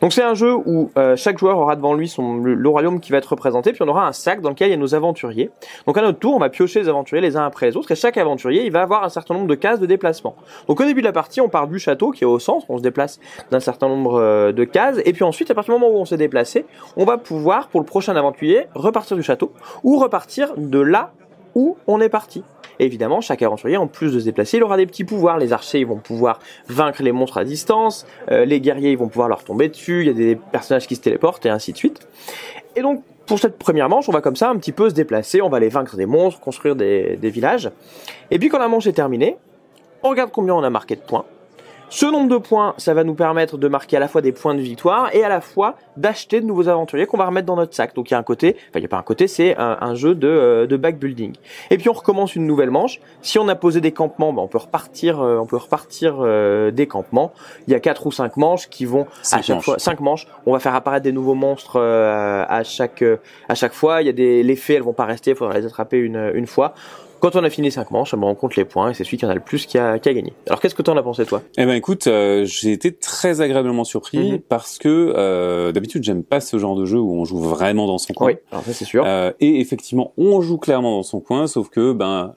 Donc 0.00 0.12
c'est 0.12 0.22
un 0.22 0.34
jeu 0.34 0.54
où 0.54 0.90
euh, 0.96 1.16
chaque 1.16 1.38
joueur 1.38 1.58
aura 1.58 1.76
devant 1.76 1.94
lui 1.94 2.08
son, 2.08 2.36
le, 2.36 2.68
royaume 2.68 3.00
qui 3.00 3.12
va 3.12 3.18
être 3.18 3.26
représenté, 3.26 3.72
puis 3.72 3.82
on 3.82 3.88
aura 3.88 4.06
un 4.06 4.12
sac 4.12 4.40
dans 4.40 4.50
lequel 4.50 4.68
il 4.68 4.70
y 4.72 4.74
a 4.74 4.76
nos 4.76 4.94
aventuriers. 4.94 5.50
Donc 5.86 5.96
à 5.98 6.02
notre 6.02 6.18
tour, 6.18 6.34
on 6.34 6.38
va 6.38 6.48
piocher 6.48 6.80
les 6.80 6.88
aventuriers 6.88 7.22
les 7.22 7.36
uns 7.36 7.44
après 7.44 7.66
les 7.66 7.76
autres, 7.76 7.90
et 7.90 7.96
chaque 7.96 8.16
aventurier, 8.16 8.64
il 8.64 8.72
va 8.72 8.82
avoir 8.82 9.04
un 9.04 9.08
certain 9.08 9.34
nombre 9.34 9.46
de 9.46 9.54
cases 9.54 9.80
de 9.80 9.86
déplacement. 9.86 10.36
Donc 10.66 10.80
au 10.80 10.84
début 10.84 11.00
de 11.00 11.06
la 11.06 11.12
partie, 11.12 11.40
on 11.40 11.48
part 11.48 11.68
du 11.68 11.78
château 11.78 12.10
qui 12.10 12.24
est 12.24 12.26
au 12.26 12.38
centre, 12.38 12.66
on 12.68 12.78
se 12.78 12.82
déplace 12.82 13.20
d'un 13.50 13.60
certain 13.60 13.88
nombre 13.88 14.20
euh, 14.20 14.52
de 14.52 14.64
cases, 14.64 14.98
et 15.04 15.12
puis 15.12 15.24
ensuite, 15.24 15.50
à 15.50 15.54
partir 15.54 15.74
du 15.74 15.80
moment 15.80 15.92
où 15.92 15.98
on 15.98 16.04
s'est 16.04 16.16
déplacé, 16.16 16.64
on 16.96 17.04
va 17.04 17.18
pouvoir, 17.18 17.68
pour 17.68 17.80
le 17.80 17.86
prochain 17.86 18.14
aventurier, 18.16 18.66
repartir 18.74 19.16
du 19.16 19.22
château, 19.22 19.52
ou 19.82 19.98
repartir 19.98 20.52
de 20.56 20.80
là 20.80 21.12
où 21.54 21.76
on 21.86 22.00
est 22.00 22.08
parti. 22.08 22.42
Et 22.78 22.86
évidemment, 22.86 23.20
chaque 23.20 23.42
aventurier, 23.42 23.76
en 23.76 23.86
plus 23.86 24.12
de 24.12 24.20
se 24.20 24.24
déplacer, 24.24 24.58
il 24.58 24.62
aura 24.62 24.76
des 24.76 24.86
petits 24.86 25.04
pouvoirs. 25.04 25.38
Les 25.38 25.52
archers, 25.52 25.80
ils 25.80 25.86
vont 25.86 25.98
pouvoir 25.98 26.38
vaincre 26.68 27.02
les 27.02 27.12
monstres 27.12 27.38
à 27.38 27.44
distance. 27.44 28.06
Euh, 28.30 28.44
les 28.44 28.60
guerriers, 28.60 28.92
ils 28.92 28.98
vont 28.98 29.08
pouvoir 29.08 29.28
leur 29.28 29.44
tomber 29.44 29.68
dessus. 29.68 30.02
Il 30.02 30.06
y 30.06 30.10
a 30.10 30.14
des 30.14 30.36
personnages 30.36 30.86
qui 30.86 30.96
se 30.96 31.00
téléportent 31.00 31.44
et 31.46 31.50
ainsi 31.50 31.72
de 31.72 31.76
suite. 31.76 32.06
Et 32.76 32.82
donc, 32.82 33.02
pour 33.26 33.38
cette 33.38 33.58
première 33.58 33.88
manche, 33.88 34.08
on 34.08 34.12
va 34.12 34.20
comme 34.20 34.36
ça 34.36 34.48
un 34.50 34.56
petit 34.56 34.72
peu 34.72 34.88
se 34.88 34.94
déplacer. 34.94 35.42
On 35.42 35.48
va 35.48 35.58
aller 35.58 35.68
vaincre 35.68 35.96
des 35.96 36.06
monstres, 36.06 36.40
construire 36.40 36.76
des, 36.76 37.16
des 37.16 37.30
villages. 37.30 37.70
Et 38.30 38.38
puis, 38.38 38.48
quand 38.48 38.58
la 38.58 38.68
manche 38.68 38.86
est 38.86 38.92
terminée, 38.92 39.36
on 40.02 40.10
regarde 40.10 40.30
combien 40.30 40.54
on 40.54 40.62
a 40.62 40.70
marqué 40.70 40.96
de 40.96 41.00
points. 41.00 41.24
Ce 41.90 42.04
nombre 42.04 42.28
de 42.28 42.36
points, 42.36 42.74
ça 42.76 42.92
va 42.92 43.02
nous 43.02 43.14
permettre 43.14 43.56
de 43.56 43.66
marquer 43.66 43.96
à 43.96 44.00
la 44.00 44.08
fois 44.08 44.20
des 44.20 44.32
points 44.32 44.54
de 44.54 44.60
victoire 44.60 45.08
et 45.14 45.24
à 45.24 45.30
la 45.30 45.40
fois 45.40 45.76
d'acheter 45.96 46.42
de 46.42 46.46
nouveaux 46.46 46.68
aventuriers 46.68 47.06
qu'on 47.06 47.16
va 47.16 47.24
remettre 47.24 47.46
dans 47.46 47.56
notre 47.56 47.74
sac. 47.74 47.94
Donc 47.94 48.10
il 48.10 48.12
y 48.12 48.14
a 48.14 48.18
un 48.18 48.22
côté, 48.22 48.56
enfin 48.68 48.78
il 48.78 48.80
n'y 48.80 48.86
a 48.86 48.88
pas 48.88 48.98
un 48.98 49.02
côté, 49.02 49.26
c'est 49.26 49.56
un, 49.56 49.78
un, 49.80 49.94
jeu 49.94 50.14
de, 50.14 50.28
euh, 50.28 50.66
de 50.66 50.76
backbuilding. 50.76 51.34
Et 51.70 51.78
puis 51.78 51.88
on 51.88 51.94
recommence 51.94 52.36
une 52.36 52.46
nouvelle 52.46 52.70
manche. 52.70 53.00
Si 53.22 53.38
on 53.38 53.48
a 53.48 53.54
posé 53.54 53.80
des 53.80 53.92
campements, 53.92 54.34
ben 54.34 54.42
on 54.42 54.48
peut 54.48 54.58
repartir, 54.58 55.22
euh, 55.22 55.38
on 55.38 55.46
peut 55.46 55.56
repartir 55.56 56.16
euh, 56.20 56.70
des 56.70 56.86
campements. 56.86 57.32
Il 57.66 57.72
y 57.72 57.74
a 57.74 57.80
quatre 57.80 58.06
ou 58.06 58.12
cinq 58.12 58.36
manches 58.36 58.68
qui 58.68 58.84
vont 58.84 59.06
cinq 59.22 59.38
à 59.38 59.42
chaque 59.42 59.56
manches. 59.56 59.64
fois, 59.64 59.78
cinq 59.78 60.00
manches. 60.00 60.26
On 60.44 60.52
va 60.52 60.58
faire 60.58 60.74
apparaître 60.74 61.04
des 61.04 61.12
nouveaux 61.12 61.34
monstres 61.34 61.80
à 61.80 62.62
chaque 62.64 63.02
à 63.48 63.54
chaque 63.54 63.72
fois. 63.72 64.02
Il 64.02 64.06
y 64.06 64.10
a 64.10 64.12
des 64.12 64.42
les 64.42 64.56
fées, 64.56 64.74
elles 64.74 64.82
vont 64.82 64.92
pas 64.92 65.06
rester, 65.06 65.30
il 65.30 65.36
faudra 65.36 65.54
les 65.58 65.64
attraper 65.64 65.96
une 65.96 66.32
une 66.34 66.46
fois. 66.46 66.74
Quand 67.20 67.34
on 67.36 67.42
a 67.44 67.50
fini 67.50 67.70
5 67.72 67.90
manches, 67.90 68.14
on 68.14 68.16
me 68.18 68.24
rend 68.24 68.34
compte 68.34 68.54
les 68.56 68.64
points 68.64 68.90
et 68.90 68.94
c'est 68.94 69.04
celui 69.04 69.16
qui 69.16 69.26
en 69.26 69.28
a 69.30 69.34
le 69.34 69.40
plus 69.40 69.66
qui 69.66 69.76
a, 69.78 69.98
qui 69.98 70.08
a 70.08 70.14
gagné. 70.14 70.32
Alors 70.46 70.60
qu'est-ce 70.60 70.74
que 70.74 70.82
tu 70.82 70.90
en 70.90 70.96
as 70.96 71.02
pensé 71.02 71.24
toi? 71.26 71.42
Eh 71.56 71.66
ben 71.66 71.74
écoute, 71.74 72.06
euh, 72.06 72.44
j'ai 72.44 72.72
été 72.72 72.92
très 72.92 73.40
agréablement 73.40 73.84
surpris 73.84 74.18
Mhm. 74.18 74.24
mm 74.24 74.34
-hmm. 74.36 74.40
parce 74.48 74.78
que 74.78 74.88
euh, 75.16 75.72
d'habitude 75.72 76.02
j'aime 76.04 76.22
pas 76.22 76.40
ce 76.40 76.58
genre 76.58 76.76
de 76.76 76.84
jeu 76.84 76.98
où 77.00 77.12
on 77.20 77.24
joue 77.24 77.40
vraiment 77.40 77.86
dans 77.86 77.98
son 77.98 78.12
coin. 78.14 78.28
Oui, 78.28 78.34
alors 78.52 78.64
ça 78.64 78.72
c'est 78.72 78.84
sûr. 78.84 79.04
Euh, 79.06 79.32
et 79.40 79.60
effectivement, 79.60 80.12
on 80.16 80.40
joue 80.40 80.58
clairement 80.58 80.92
dans 80.96 81.02
son 81.02 81.20
coin, 81.20 81.46
sauf 81.46 81.68
que 81.70 81.92
ben 81.92 82.34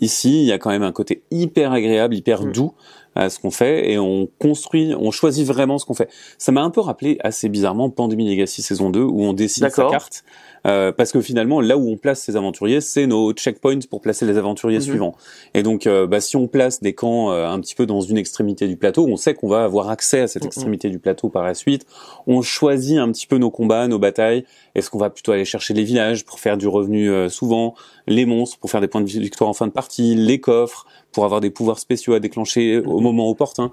ici 0.00 0.42
il 0.42 0.46
y 0.46 0.52
a 0.52 0.58
quand 0.58 0.70
même 0.70 0.84
un 0.84 0.92
côté 0.92 1.22
hyper 1.30 1.72
agréable, 1.72 2.14
hyper 2.14 2.42
Mhm. 2.42 2.52
doux 2.52 2.72
à 3.14 3.30
ce 3.30 3.40
qu'on 3.40 3.50
fait 3.50 3.90
et 3.90 3.98
on 3.98 4.28
construit, 4.38 4.94
on 5.06 5.10
choisit 5.10 5.44
vraiment 5.44 5.76
ce 5.78 5.84
qu'on 5.86 5.94
fait. 5.94 6.08
Ça 6.38 6.52
m'a 6.52 6.62
un 6.62 6.70
peu 6.70 6.80
rappelé 6.80 7.18
assez 7.24 7.48
bizarrement 7.48 7.90
Pandemic 7.90 8.28
Legacy 8.28 8.62
saison 8.62 8.90
2 8.90 9.02
où 9.02 9.22
on 9.24 9.32
décide 9.32 9.68
sa 9.70 9.84
carte. 9.90 10.22
Euh, 10.68 10.92
parce 10.92 11.12
que 11.12 11.20
finalement, 11.20 11.60
là 11.60 11.78
où 11.78 11.88
on 11.90 11.96
place 11.96 12.20
ces 12.22 12.36
aventuriers, 12.36 12.80
c'est 12.80 13.06
nos 13.06 13.32
checkpoints 13.32 13.78
pour 13.88 14.00
placer 14.02 14.26
les 14.26 14.36
aventuriers 14.36 14.78
Mhm. 14.78 14.84
suivants. 14.84 15.14
Et 15.54 15.62
donc, 15.62 15.86
euh, 15.86 16.06
bah, 16.06 16.20
si 16.20 16.36
on 16.36 16.46
place 16.46 16.80
des 16.82 16.92
camps 16.94 17.32
euh, 17.32 17.46
un 17.48 17.58
petit 17.60 17.74
peu 17.74 17.86
dans 17.86 18.00
une 18.02 18.18
extrémité 18.18 18.68
du 18.68 18.76
plateau, 18.76 19.06
on 19.08 19.16
sait 19.16 19.34
qu'on 19.34 19.48
va 19.48 19.64
avoir 19.64 19.88
accès 19.88 20.20
à 20.20 20.26
cette 20.28 20.42
Mhm. 20.42 20.48
extrémité 20.48 20.90
du 20.90 20.98
plateau 20.98 21.28
par 21.30 21.42
la 21.42 21.54
suite. 21.54 21.86
On 22.26 22.42
choisit 22.42 22.98
un 22.98 23.10
petit 23.10 23.26
peu 23.26 23.38
nos 23.38 23.50
combats, 23.50 23.88
nos 23.88 23.98
batailles. 23.98 24.44
Est-ce 24.74 24.90
qu'on 24.90 24.98
va 24.98 25.10
plutôt 25.10 25.32
aller 25.32 25.44
chercher 25.46 25.72
les 25.74 25.84
villages 25.84 26.24
pour 26.24 26.38
faire 26.38 26.56
du 26.58 26.68
revenu 26.68 27.08
euh, 27.10 27.28
souvent, 27.28 27.74
les 28.06 28.26
monstres 28.26 28.58
pour 28.58 28.70
faire 28.70 28.80
des 28.82 28.88
points 28.88 29.00
de 29.00 29.06
victoire 29.08 29.48
en 29.48 29.54
fin 29.54 29.66
de 29.66 29.72
partie, 29.72 30.14
les 30.14 30.38
coffres 30.40 30.86
pour 31.12 31.24
avoir 31.24 31.40
des 31.40 31.50
pouvoirs 31.50 31.78
spéciaux 31.78 32.12
à 32.14 32.20
déclencher 32.20 32.78
au 32.78 32.98
Mhm. 32.98 33.02
moment 33.02 33.30
opportun. 33.30 33.70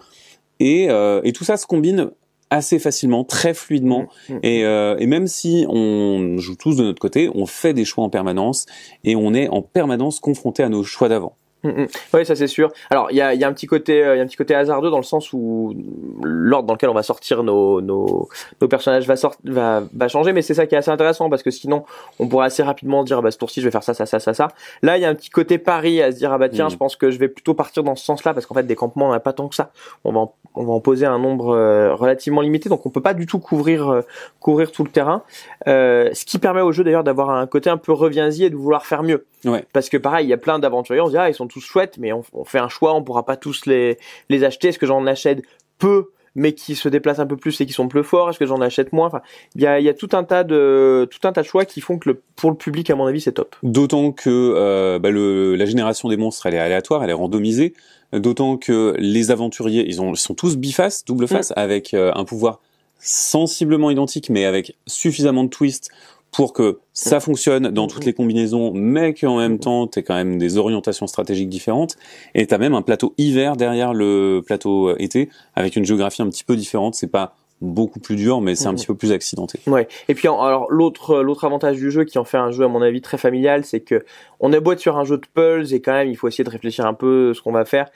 Et, 0.61 0.87
euh, 0.89 1.19
et 1.25 1.33
tout 1.33 1.43
ça 1.43 1.57
se 1.57 1.65
combine 1.65 2.09
assez 2.55 2.79
facilement, 2.79 3.23
très 3.23 3.53
fluidement. 3.53 4.07
Mhm. 4.29 4.39
Et, 4.43 4.65
euh, 4.65 4.95
et 4.97 5.07
même 5.07 5.27
si 5.27 5.65
on 5.69 6.37
joue 6.37 6.55
tous 6.55 6.75
de 6.77 6.83
notre 6.83 6.99
côté, 6.99 7.29
on 7.35 7.45
fait 7.45 7.73
des 7.73 7.85
choix 7.85 8.03
en 8.03 8.09
permanence 8.09 8.65
et 9.03 9.15
on 9.15 9.33
est 9.33 9.47
en 9.49 9.61
permanence 9.61 10.19
confronté 10.19 10.63
à 10.63 10.69
nos 10.69 10.83
choix 10.83 11.09
d'avant. 11.09 11.35
Mm, 11.63 11.85
Oui, 12.13 12.25
ça 12.27 12.35
c'est 12.35 12.45
sûr. 12.45 12.71
Alors 12.91 13.07
il 13.09 13.17
y 13.17 13.21
a, 13.21 13.33
y 13.33 13.43
a 13.43 13.47
un 13.47 13.53
petit 13.53 13.65
côté, 13.65 14.03
euh, 14.03 14.13
il 14.13 14.17
y 14.17 14.21
a 14.21 14.23
un 14.23 14.27
petit 14.27 14.35
côté 14.35 14.53
hasardeux 14.53 14.91
dans 14.91 14.97
le 14.99 15.03
sens 15.03 15.33
où 15.33 15.73
l'ordre 16.21 16.67
dans 16.67 16.75
lequel 16.75 16.89
on 16.89 16.93
va 16.93 17.01
sortir 17.01 17.41
nos 17.41 17.81
nos, 17.81 18.29
nos 18.61 18.67
personnages 18.67 19.07
va, 19.07 19.15
sort, 19.15 19.35
va 19.45 19.81
va 19.91 20.07
changer, 20.07 20.31
mais 20.31 20.43
c'est 20.43 20.53
ça 20.53 20.67
qui 20.67 20.75
est 20.75 20.77
assez 20.77 20.91
intéressant 20.91 21.27
parce 21.27 21.41
que 21.41 21.49
sinon 21.49 21.83
on 22.19 22.27
pourrait 22.27 22.45
assez 22.45 22.61
rapidement 22.61 23.03
dire 23.03 23.17
ah 23.17 23.21
bah 23.23 23.31
ce 23.31 23.39
tour-ci 23.39 23.61
je 23.61 23.65
vais 23.65 23.71
faire 23.71 23.81
ça 23.81 23.95
ça 23.95 24.05
ça 24.05 24.19
ça 24.19 24.35
ça. 24.35 24.49
Là 24.83 24.97
il 24.97 25.01
y 25.01 25.05
a 25.05 25.09
un 25.09 25.15
petit 25.15 25.31
côté 25.31 25.57
pari 25.57 26.03
à 26.03 26.11
se 26.11 26.17
dire 26.17 26.31
ah 26.31 26.37
bah 26.37 26.49
tiens 26.49 26.67
Mm. 26.67 26.71
je 26.71 26.77
pense 26.77 26.95
que 26.95 27.09
je 27.09 27.17
vais 27.17 27.29
plutôt 27.29 27.55
partir 27.55 27.81
dans 27.83 27.95
ce 27.95 28.05
sens-là 28.05 28.35
parce 28.35 28.45
qu'en 28.45 28.53
fait 28.53 28.67
des 28.67 28.75
campements 28.75 29.07
on 29.07 29.11
n'a 29.13 29.19
pas 29.19 29.33
tant 29.33 29.47
que 29.47 29.55
ça. 29.55 29.71
On 30.03 30.11
va 30.11 30.19
en, 30.19 30.35
on 30.55 30.63
va 30.63 30.73
en 30.73 30.79
poser 30.79 31.05
un 31.05 31.19
nombre 31.19 31.49
euh, 31.49 31.93
relativement 31.93 32.41
limité 32.41 32.69
donc 32.69 32.85
on 32.85 32.89
peut 32.89 33.01
pas 33.01 33.13
du 33.13 33.25
tout 33.25 33.39
couvrir 33.39 33.89
euh, 33.89 34.01
couvrir 34.39 34.71
tout 34.71 34.83
le 34.83 34.89
terrain. 34.89 35.23
Euh, 35.67 36.09
ce 36.13 36.25
qui 36.25 36.39
permet 36.39 36.61
au 36.61 36.71
jeu 36.71 36.83
d'ailleurs 36.83 37.03
d'avoir 37.03 37.29
un 37.29 37.47
côté 37.47 37.69
un 37.69 37.77
peu 37.77 37.91
reviens-y 37.91 38.43
et 38.43 38.49
de 38.49 38.55
vouloir 38.55 38.85
faire 38.85 39.03
mieux. 39.03 39.25
Ouais. 39.43 39.63
Parce 39.73 39.89
que 39.89 39.97
pareil, 39.97 40.25
il 40.25 40.29
y 40.29 40.33
a 40.33 40.37
plein 40.37 40.59
d'aventuriers, 40.59 41.01
on 41.01 41.07
se 41.07 41.11
dit 41.11 41.17
ah 41.17 41.29
ils 41.29 41.35
sont 41.35 41.47
tous 41.47 41.61
chouettes, 41.61 41.97
mais 41.97 42.13
on, 42.13 42.23
on 42.33 42.45
fait 42.45 42.59
un 42.59 42.69
choix, 42.69 42.93
on 42.93 43.03
pourra 43.03 43.23
pas 43.23 43.37
tous 43.37 43.65
les 43.65 43.97
les 44.29 44.43
acheter. 44.43 44.69
Est-ce 44.69 44.79
que 44.79 44.87
j'en 44.87 45.05
achète 45.05 45.43
peu, 45.77 46.11
mais 46.35 46.53
qui 46.53 46.75
se 46.75 46.89
déplacent 46.89 47.19
un 47.19 47.25
peu 47.25 47.37
plus 47.37 47.59
et 47.61 47.65
qui 47.65 47.73
sont 47.73 47.87
plus 47.87 48.03
forts 48.03 48.29
Est-ce 48.29 48.39
que 48.39 48.45
j'en 48.45 48.61
achète 48.61 48.93
moins? 48.93 49.07
Enfin, 49.07 49.21
il 49.55 49.61
y 49.61 49.67
a, 49.67 49.79
y 49.79 49.89
a 49.89 49.93
tout 49.93 50.09
un 50.13 50.23
tas 50.23 50.43
de 50.43 51.07
tout 51.09 51.27
un 51.27 51.31
tas 51.31 51.41
de 51.41 51.47
choix 51.47 51.65
qui 51.65 51.81
font 51.81 51.97
que 51.97 52.09
le, 52.09 52.21
pour 52.35 52.51
le 52.51 52.57
public, 52.57 52.89
à 52.89 52.95
mon 52.95 53.05
avis, 53.05 53.21
c'est 53.21 53.33
top. 53.33 53.55
D'autant 53.63 54.11
que 54.11 54.29
euh, 54.29 54.99
bah, 54.99 55.11
le, 55.11 55.55
la 55.55 55.65
génération 55.65 56.09
des 56.09 56.17
monstres, 56.17 56.45
elle 56.45 56.55
est 56.55 56.59
aléatoire, 56.59 57.03
elle 57.03 57.09
est 57.09 57.13
randomisée. 57.13 57.73
D'autant 58.13 58.57
que 58.57 58.95
les 58.97 59.31
aventuriers, 59.31 59.85
ils, 59.87 60.01
ont, 60.01 60.13
ils 60.13 60.17
sont 60.17 60.35
tous 60.35 60.57
bifaces, 60.57 61.03
double 61.05 61.27
face, 61.27 61.51
avec 61.55 61.93
euh, 61.93 62.11
un 62.15 62.23
pouvoir 62.23 62.59
sensiblement 62.99 63.91
identique, 63.91 64.29
mais 64.29 64.45
avec 64.45 64.75
suffisamment 64.87 65.43
de 65.43 65.49
twists 65.49 65.89
pour 66.35 66.53
que 66.53 66.79
ça 66.93 67.19
fonctionne 67.19 67.69
dans 67.69 67.87
toutes 67.87 68.05
les 68.05 68.13
combinaisons, 68.13 68.71
mais 68.73 69.13
qu'en 69.13 69.37
même 69.37 69.59
temps, 69.59 69.87
tu 69.87 70.01
quand 70.03 70.15
même 70.15 70.37
des 70.37 70.57
orientations 70.57 71.07
stratégiques 71.07 71.49
différentes. 71.49 71.95
Et 72.33 72.45
tu 72.45 72.53
as 72.53 72.57
même 72.57 72.73
un 72.73 72.81
plateau 72.81 73.13
hiver 73.17 73.55
derrière 73.55 73.93
le 73.93 74.41
plateau 74.45 74.89
euh, 74.89 74.95
été, 74.99 75.29
avec 75.55 75.75
une 75.75 75.85
géographie 75.85 76.21
un 76.21 76.29
petit 76.29 76.43
peu 76.43 76.55
différente. 76.55 76.95
C'est 76.95 77.11
pas 77.11 77.35
beaucoup 77.61 77.99
plus 77.99 78.15
dur, 78.15 78.41
mais 78.41 78.55
c'est 78.55 78.67
un 78.67 78.73
petit 78.73 78.85
peu 78.85 78.95
plus 78.95 79.11
accidenté. 79.11 79.59
Ouais. 79.65 79.87
Et 80.09 80.13
puis 80.13 80.27
alors 80.27 80.67
l'autre 80.69 81.21
l'autre 81.21 81.45
avantage 81.45 81.77
du 81.77 81.89
jeu 81.89 82.03
qui 82.03 82.17
en 82.17 82.25
fait 82.25 82.37
un 82.37 82.51
jeu 82.51 82.65
à 82.65 82.67
mon 82.67 82.81
avis 82.81 83.01
très 83.01 83.17
familial, 83.17 83.63
c'est 83.63 83.79
que 83.79 84.03
on 84.41 84.51
est 84.51 84.59
beau 84.59 84.73
être 84.73 84.79
sur 84.79 84.97
un 84.97 85.05
jeu 85.05 85.17
de 85.17 85.25
puzzles 85.33 85.73
et 85.73 85.79
quand 85.79 85.93
même 85.93 86.09
il 86.09 86.17
faut 86.17 86.27
essayer 86.27 86.43
de 86.43 86.49
réfléchir 86.49 86.85
un 86.85 86.93
peu 86.93 87.33
ce 87.33 87.41
qu'on 87.41 87.53
va 87.53 87.63
faire. 87.63 87.89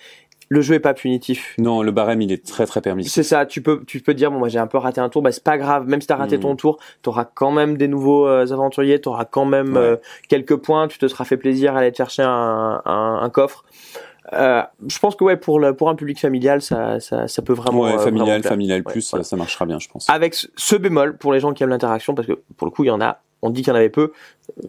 Le 0.52 0.62
jeu 0.62 0.74
est 0.76 0.80
pas 0.80 0.94
punitif. 0.96 1.54
Non, 1.60 1.84
le 1.84 1.92
barème, 1.92 2.22
il 2.24 2.32
est 2.32 2.44
très 2.46 2.66
très 2.66 2.82
permissif. 2.82 3.14
C'est 3.14 3.22
ça, 3.24 3.46
tu 3.46 3.62
peux 3.62 3.84
tu 3.86 4.00
peux 4.02 4.16
dire 4.16 4.32
bon 4.32 4.40
moi 4.40 4.50
j'ai 4.50 4.58
un 4.60 4.66
peu 4.68 4.80
raté 4.80 5.00
un 5.00 5.08
tour, 5.10 5.22
bah 5.22 5.32
c'est 5.32 5.44
pas 5.44 5.58
grave, 5.60 5.88
même 5.88 6.02
si 6.02 6.08
t'as 6.08 6.16
raté 6.16 6.40
ton 6.40 6.56
tour, 6.56 6.80
t'auras 7.04 7.26
quand 7.26 7.52
même 7.52 7.78
des 7.78 7.88
nouveaux 7.88 8.28
euh, 8.28 8.52
aventuriers, 8.52 9.00
t'auras 9.00 9.26
quand 9.26 9.46
même 9.46 9.74
Ouais. 9.74 9.78
euh, 9.80 9.96
quelques 10.28 10.56
points, 10.56 10.88
tu 10.88 10.98
te 10.98 11.08
seras 11.08 11.24
fait 11.24 11.38
plaisir 11.38 11.76
à 11.76 11.80
aller 11.80 11.92
te 11.92 11.98
chercher 11.98 12.24
un, 12.24 12.82
un, 12.84 13.20
un 13.22 13.30
coffre. 13.30 13.64
Euh, 14.34 14.62
je 14.88 15.00
pense 15.00 15.16
que 15.16 15.24
ouais, 15.24 15.38
pour 15.38 15.60
le, 15.60 15.74
pour 15.76 15.90
un 15.90 15.96
public 15.96 16.20
familial, 16.20 16.62
ça, 16.62 17.00
ça, 17.00 17.28
ça 17.28 17.42
peut 17.42 17.54
vraiment. 17.54 17.82
Ouais, 17.82 17.94
euh, 17.94 17.98
familial, 18.00 18.28
vraiment 18.42 18.44
familial 18.50 18.84
Ouais, 18.86 18.92
plus, 18.92 19.10
voilà. 19.10 19.24
ça 19.24 19.36
marchera 19.36 19.66
bien, 19.66 19.80
je 19.80 19.88
pense. 19.88 20.08
Avec 20.10 20.36
ce 20.36 20.76
bémol 20.76 21.18
pour 21.18 21.34
les 21.34 21.40
gens 21.40 21.52
qui 21.54 21.64
aiment 21.64 21.70
l'interaction, 21.70 22.14
parce 22.14 22.28
que 22.28 22.40
pour 22.58 22.66
le 22.68 22.72
coup, 22.72 22.84
il 22.84 22.88
y 22.88 22.92
en 22.92 23.02
a. 23.02 23.20
On 23.42 23.50
dit 23.52 23.62
qu'il 23.62 23.70
y 23.70 23.72
en 23.72 23.76
avait 23.76 23.90
peu. 23.90 24.12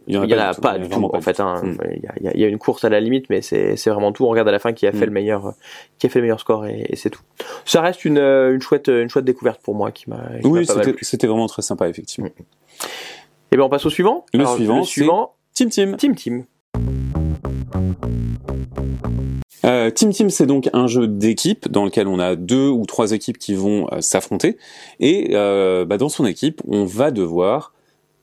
Il 0.07 0.15
y 0.15 0.19
en 0.19 0.23
a 0.39 0.55
pas 0.55 0.75
tout, 0.75 0.83
du 0.83 0.89
tout. 0.89 1.11
En 1.13 1.21
fait, 1.21 1.41
hein. 1.41 1.61
Mm. 1.65 1.79
il 1.97 2.03
y, 2.03 2.07
a, 2.07 2.13
il 2.19 2.25
y 2.25 2.29
a- 2.29 2.33
il 2.35 2.41
y 2.41 2.45
a 2.45 2.49
une 2.49 2.59
course 2.59 2.85
à 2.85 2.89
la 2.89 3.01
limite, 3.01 3.27
mais 3.31 3.43
c'est 3.43 3.75
vraiment 3.89 4.13
tout. 4.13 4.25
On 4.25 4.29
regarde 4.29 4.49
à 4.49 4.53
la 4.53 4.59
fin 4.61 4.73
qui 4.73 4.87
a 4.87 4.93
fait 4.93 4.99
Mm. 4.99 5.05
le 5.07 5.11
meilleur, 5.11 5.55
qui 5.99 6.07
a 6.07 6.11
fait 6.11 6.19
le 6.21 6.25
meilleur 6.25 6.39
score 6.41 6.67
et, 6.67 6.87
et 6.89 6.97
c'est 6.97 7.11
tout. 7.11 7.23
Ça 7.65 7.81
reste 7.81 8.05
une, 8.05 8.19
euh, 8.19 8.55
une 8.55 8.61
chouette, 8.63 8.89
une 8.89 9.09
chouette 9.09 9.25
découverte 9.25 9.61
pour 9.63 9.75
moi 9.75 9.91
qui 9.91 10.09
m'a. 10.09 10.21
Oui, 10.45 10.67
c'était 11.03 11.27
vraiment 11.27 11.47
très 11.49 11.63
sympa, 11.63 11.89
effectivement. 11.89 12.31
Et 13.53 13.57
bien 13.57 13.65
on 13.65 13.69
passe 13.69 13.85
au 13.87 13.91
suivant. 13.91 14.25
Le 14.33 14.41
Alors, 14.41 14.55
suivant, 14.55 14.79
le 14.79 14.85
suivant, 14.85 15.33
Team 15.55 15.69
Team. 15.71 15.97
Team 15.97 16.15
Team. 16.15 16.45
Euh, 19.67 19.91
Team 19.91 20.11
Team, 20.11 20.31
c'est 20.31 20.47
donc 20.47 20.71
un 20.73 20.87
jeu 20.87 21.07
d'équipe 21.07 21.69
dans 21.71 21.85
lequel 21.85 22.09
on 22.09 22.19
a 22.19 22.35
deux 22.35 22.69
ou 22.69 22.87
trois 22.87 23.13
équipes 23.13 23.37
qui 23.39 23.55
vont 23.55 23.87
euh, 23.93 24.01
s'affronter. 24.01 24.57
Et 25.01 25.31
euh, 25.35 25.85
bah, 25.85 25.99
dans 25.99 26.09
son 26.09 26.25
équipe, 26.25 26.63
on 26.67 26.85
va 26.87 27.11
devoir 27.11 27.75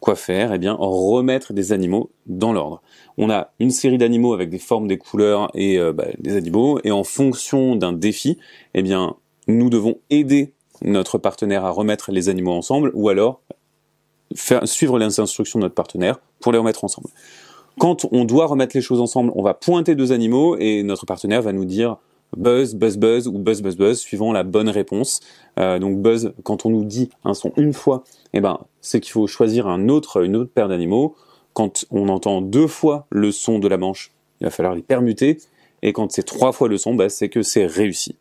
quoi 0.08 0.16
faire 0.16 0.54
Eh 0.54 0.58
bien, 0.58 0.74
remettre 0.80 1.52
des 1.52 1.74
animaux 1.74 2.12
dans 2.28 2.54
l'ordre. 2.54 2.82
On 3.18 3.30
a 3.30 3.52
une 3.60 3.72
série 3.72 3.98
d'animaux 3.98 4.34
avec 4.34 4.50
des 4.50 4.58
formes, 4.58 4.88
des 4.88 4.98
couleurs 4.98 5.52
et 5.54 5.78
euh, 5.78 5.92
bah, 5.92 6.06
des 6.18 6.38
animaux. 6.38 6.80
Et 6.86 6.92
en 6.92 7.04
fonction 7.04 7.76
d'un 7.76 7.92
défi, 7.92 8.38
eh 8.74 8.84
bien, 8.84 9.18
nous 9.50 9.70
devons 9.70 10.00
aider 10.10 10.54
notre 10.82 11.18
partenaire 11.18 11.66
à 11.66 11.72
remettre 11.72 12.14
les 12.14 12.30
animaux 12.30 12.54
ensemble, 12.54 12.90
ou 12.94 13.10
alors 13.10 13.42
faire 14.34 14.66
suivre 14.66 14.98
les 14.98 15.20
instructions 15.20 15.60
de 15.60 15.66
notre 15.66 15.76
partenaire 15.76 16.22
pour 16.40 16.54
les 16.54 16.58
remettre 16.58 16.86
ensemble. 16.86 17.10
Quand 17.78 18.06
on 18.14 18.24
doit 18.24 18.46
remettre 18.46 18.78
les 18.78 18.82
choses 18.82 19.02
ensemble, 19.02 19.34
on 19.36 19.44
va 19.44 19.56
pointer 19.56 19.94
deux 19.94 20.14
animaux 20.14 20.56
et 20.58 20.84
notre 20.84 21.06
partenaire 21.06 21.42
va 21.42 21.52
nous 21.52 21.66
dire 21.66 21.98
buzz, 22.36 22.76
buzz, 22.76 22.98
buzz 22.98 23.28
ou 23.28 23.40
buzz, 23.40 23.62
buzz, 23.62 23.78
buzz 23.78 24.00
suivant 24.00 24.34
la 24.34 24.44
bonne 24.44 24.70
réponse. 24.70 25.20
Euh, 25.60 25.80
donc 25.80 26.02
buzz, 26.02 26.34
quand 26.44 26.66
on 26.66 26.70
nous 26.70 26.84
dit 26.84 27.10
un 27.24 27.34
son 27.34 27.54
une 27.58 27.74
fois, 27.74 28.04
eh 28.34 28.42
ben 28.42 28.60
c'est 28.82 29.00
qu'il 29.00 29.12
faut 29.12 29.28
choisir 29.28 29.68
un 29.68 29.90
autre, 29.90 30.24
une 30.24 30.36
autre 30.36 30.52
paire 30.52 30.68
d'animaux. 30.68 31.16
Quand 31.54 31.86
on 31.92 32.10
entend 32.10 32.42
deux 32.42 32.68
fois 32.68 33.08
le 33.10 33.32
son 33.32 33.60
de 33.60 33.68
la 33.68 33.78
manche, 33.78 34.12
il 34.42 34.46
va 34.46 34.52
falloir 34.52 34.76
les 34.76 34.82
permuter. 34.82 35.38
Et 35.82 35.94
quand 35.94 36.12
c'est 36.12 36.24
trois 36.24 36.52
fois 36.52 36.68
le 36.68 36.78
son, 36.78 36.96
bah, 36.96 37.10
c'est 37.10 37.30
que 37.30 37.42
c'est 37.42 37.66
réussi. 37.66 38.16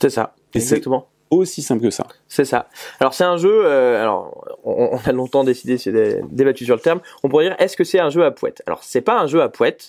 C'est 0.00 0.10
ça. 0.10 0.34
Et 0.54 0.58
Exactement. 0.58 1.07
Aussi 1.30 1.60
simple 1.62 1.82
que 1.82 1.90
ça. 1.90 2.06
C'est 2.26 2.44
ça. 2.46 2.68
Alors 3.00 3.12
c'est 3.12 3.24
un 3.24 3.36
jeu. 3.36 3.62
euh, 3.64 4.02
alors 4.02 4.46
on, 4.64 4.90
on 4.92 5.08
a 5.08 5.12
longtemps 5.12 5.44
décidé, 5.44 5.76
dé- 5.76 6.20
débattu 6.30 6.64
sur 6.64 6.74
le 6.74 6.80
terme. 6.80 7.00
On 7.22 7.28
pourrait 7.28 7.44
dire 7.46 7.56
est-ce 7.58 7.76
que 7.76 7.84
c'est 7.84 7.98
un 7.98 8.08
jeu 8.10 8.24
à 8.24 8.30
poète? 8.30 8.62
Alors 8.66 8.82
c'est 8.82 9.00
pas 9.02 9.18
un 9.20 9.26
jeu 9.26 9.42
à 9.42 9.48
poète. 9.48 9.88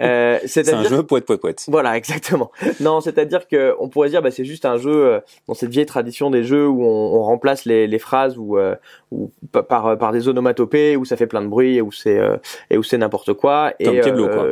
Euh, 0.00 0.38
C'est 0.46 0.60
un 0.60 0.64
c'est-à-dire 0.64 0.88
jeu 0.90 1.02
poète 1.04 1.24
poète 1.26 1.40
poète. 1.40 1.64
Voilà, 1.68 1.96
exactement. 1.96 2.50
Non, 2.80 3.00
c'est-à-dire 3.00 3.46
que 3.48 3.74
on 3.78 3.88
pourrait 3.88 4.08
dire 4.08 4.22
bah, 4.22 4.30
c'est 4.30 4.44
juste 4.44 4.64
un 4.64 4.76
jeu 4.76 4.90
euh, 4.92 5.20
dans 5.48 5.54
cette 5.54 5.70
vieille 5.70 5.86
tradition 5.86 6.30
des 6.30 6.42
jeux 6.44 6.66
où 6.68 6.82
on, 6.84 7.14
on 7.16 7.22
remplace 7.22 7.64
les, 7.64 7.86
les 7.86 7.98
phrases 7.98 8.36
ou, 8.38 8.58
euh, 8.58 8.74
ou 9.12 9.30
pa- 9.52 9.62
par 9.62 9.96
par 9.98 10.10
des 10.12 10.26
onomatopées 10.28 10.96
où 10.96 11.04
ça 11.04 11.16
fait 11.16 11.26
plein 11.26 11.42
de 11.42 11.48
bruit 11.48 11.76
et 11.76 11.80
où 11.82 11.92
c'est 11.92 12.18
euh, 12.18 12.36
et 12.70 12.76
où 12.78 12.82
c'est 12.82 12.98
n'importe 12.98 13.34
quoi. 13.34 13.72
Comme 13.84 13.94
et, 13.94 14.00
Keblo, 14.00 14.28
quoi. 14.28 14.46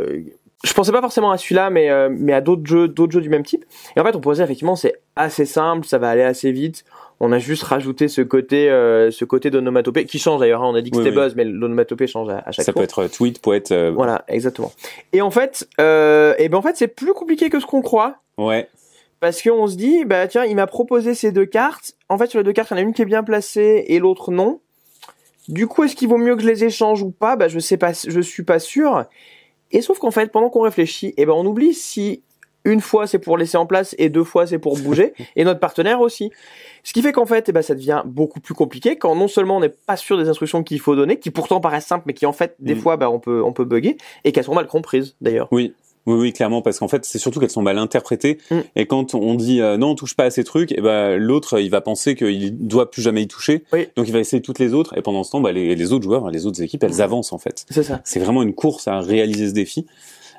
Je 0.63 0.73
pensais 0.75 0.93
pas 0.93 1.01
forcément 1.01 1.31
à 1.31 1.39
celui-là, 1.39 1.71
mais 1.71 1.89
euh, 1.91 2.09
mais 2.11 2.33
à 2.35 2.41
d'autres 2.43 2.67
jeux 2.67 2.87
d'autres 2.87 3.13
jeux 3.13 3.21
du 3.23 3.31
même 3.31 3.45
type. 3.45 3.65
Et 3.97 4.01
en 4.01 4.05
fait, 4.05 4.15
on 4.15 4.21
pourrait 4.21 4.35
dire 4.37 4.45
effectivement 4.45 4.77
c'est 4.77 4.95
assez 5.17 5.47
simple, 5.47 5.87
ça 5.87 5.97
va 5.99 6.11
aller 6.11 6.23
assez 6.23 6.53
vite. 6.53 6.85
On 7.19 7.33
a 7.33 7.39
juste 7.39 7.63
rajouté 7.63 8.09
ce 8.09 8.21
côté 8.21 8.71
euh, 8.71 9.11
ce 9.11 9.25
côté 9.25 9.51
d'onomatopée 9.51 10.05
qui 10.05 10.19
change 10.19 10.41
d'ailleurs. 10.41 10.63
hein. 10.63 10.69
On 10.71 10.75
a 10.75 10.83
dit 10.83 10.91
que 10.91 10.97
Oui, 10.99 11.05
c'était 11.05 11.17
oui. 11.17 11.23
buzz, 11.23 11.35
mais 11.35 11.45
l'onomatopée 11.45 12.07
change 12.07 12.29
à, 12.29 12.43
à 12.45 12.53
chaque 12.53 12.65
Ça 12.67 12.73
fois. 12.73 12.81
peut 12.81 12.85
être 12.85 13.07
tweet, 13.09 13.41
poète. 13.41 13.73
euh, 13.73 13.91
Voilà, 13.95 14.25
exactement. 14.29 14.71
Et 15.15 15.23
en 15.23 15.31
fait, 15.31 15.67
euh, 15.81 16.35
et 16.39 16.49
ben 16.51 16.59
en 16.59 16.63
fait, 16.63 16.77
c'est 16.77 16.89
plus 16.89 17.15
compliqué 17.15 17.49
que 17.49 17.59
ce 17.61 17.67
qu'on 17.67 17.81
croit. 17.83 18.17
Ouais. 18.37 18.69
Parce 19.21 19.43
qu'on 19.43 19.67
se 19.67 19.77
dit, 19.77 20.05
bah 20.07 20.29
tiens, 20.29 20.45
il 20.45 20.57
m'a 20.57 20.67
proposé 20.67 21.15
ces 21.15 21.31
deux 21.33 21.45
cartes. 21.47 21.93
En 22.09 22.17
fait, 22.19 22.29
sur 22.29 22.39
les 22.39 22.45
deux 22.45 22.53
cartes, 22.55 22.71
il 22.71 22.75
y 22.75 22.77
en 22.77 22.79
a 22.79 22.83
une 22.83 22.93
qui 22.95 23.03
est 23.03 23.07
bien 23.07 23.23
placée 23.23 23.85
et 23.89 23.99
l'autre 23.99 24.31
non. 24.31 24.61
Du 25.49 25.67
coup, 25.67 25.85
est-ce 25.85 25.97
qu'il 25.97 26.09
vaut 26.09 26.17
mieux 26.19 26.37
que 26.37 26.43
je 26.43 26.47
les 26.49 26.65
échange 26.65 27.03
ou 27.03 27.11
pas? 27.11 27.37
Bah, 27.37 27.49
je 27.49 27.59
sais 27.59 27.77
pas, 27.77 27.93
je 27.93 28.21
suis 28.21 28.43
pas 28.45 28.59
sûr. 28.59 29.05
Et 29.73 29.83
sauf 29.83 29.99
qu'en 29.99 30.11
fait, 30.11 30.31
pendant 30.33 30.51
qu'on 30.51 30.63
réfléchit, 30.63 31.15
eh 31.17 31.27
ben, 31.27 31.33
on 31.33 31.45
oublie 31.47 31.75
si 31.75 32.23
une 32.67 32.83
fois 32.83 33.07
c'est 33.07 33.19
pour 33.19 33.39
laisser 33.39 33.57
en 33.57 33.65
place 33.65 33.95
et 33.97 34.11
deux 34.11 34.23
fois 34.25 34.47
c'est 34.47 34.59
pour 34.59 34.79
bouger, 34.79 35.15
et 35.37 35.45
notre 35.45 35.61
partenaire 35.61 36.01
aussi. 36.01 36.31
Ce 36.85 36.93
qui 36.93 37.01
fait 37.03 37.13
qu'en 37.13 37.25
fait, 37.27 37.49
eh 37.49 37.53
ben, 37.53 37.63
ça 37.63 37.75
devient 37.75 38.03
beaucoup 38.05 38.41
plus 38.41 38.55
compliqué 38.55 38.97
quand 38.97 39.15
non 39.15 39.29
seulement 39.29 39.57
on 39.57 39.61
n'est 39.61 39.69
pas 39.71 39.97
sûr 39.97 40.19
des 40.19 40.29
instructions 40.29 40.63
qu'il 40.63 40.81
faut 40.81 40.95
donner, 40.97 41.19
qui 41.19 41.31
pourtant 41.31 41.61
paraissent 41.61 41.87
simples, 41.87 42.05
mais 42.07 42.15
qui 42.15 42.27
en 42.27 42.33
fait, 42.33 42.57
des 42.59 42.75
Mm. 42.75 42.81
fois, 42.81 42.97
bah, 42.97 43.11
on 43.11 43.19
peut, 43.21 43.43
on 43.43 43.53
peut 43.53 43.65
bugger, 43.65 43.97
et 44.25 44.33
qu'elles 44.33 44.45
sont 44.45 44.55
mal 44.55 44.67
comprises, 44.67 45.15
d'ailleurs. 45.21 45.49
Oui. 45.53 45.75
Oui, 46.07 46.15
oui, 46.15 46.33
clairement, 46.33 46.63
parce 46.63 46.79
qu'en 46.79 46.89
fait, 46.89 47.05
c'est 47.05 47.19
surtout 47.19 47.41
qu'elles 47.41 47.51
sont 47.51 47.63
mal 47.63 47.79
interprétées. 47.79 48.39
Mm. 48.51 48.59
Et 48.77 48.87
quand 48.87 49.15
on 49.15 49.35
dit 49.35 49.61
euh, 49.61 49.77
non, 49.77 49.91
on 49.91 49.95
touche 49.95 50.15
pas 50.15 50.25
à 50.25 50.31
ces 50.31 50.45
trucs, 50.45 50.73
et 50.73 50.81
ben 50.81 51.17
l'autre, 51.17 51.61
il 51.61 51.71
va 51.71 51.81
penser 51.81 52.15
qu'il 52.15 52.57
doit 52.67 52.91
plus 52.91 53.03
jamais 53.03 53.23
y 53.23 53.29
toucher. 53.29 53.65
Oui. 53.73 53.89
Donc 53.97 54.09
il 54.09 54.13
va 54.13 54.19
essayer 54.19 54.43
toutes 54.43 54.59
les 54.59 54.73
autres. 54.73 54.97
Et 54.97 55.03
pendant 55.03 55.25
ce 55.25 55.33
temps, 55.33 55.41
bah, 55.41 55.53
les, 55.53 55.75
les 55.75 55.93
autres 55.93 56.05
joueurs, 56.05 56.31
les 56.31 56.47
autres 56.47 56.63
équipes, 56.63 56.83
elles 56.85 57.03
avancent 57.03 57.33
en 57.33 57.39
fait. 57.39 57.67
C'est 57.71 57.83
ça. 57.83 58.01
C'est 58.05 58.21
vraiment 58.21 58.43
une 58.43 58.55
course 58.55 58.89
à 58.89 59.01
réaliser 59.01 59.49
ce 59.49 59.55
défi. 59.55 59.87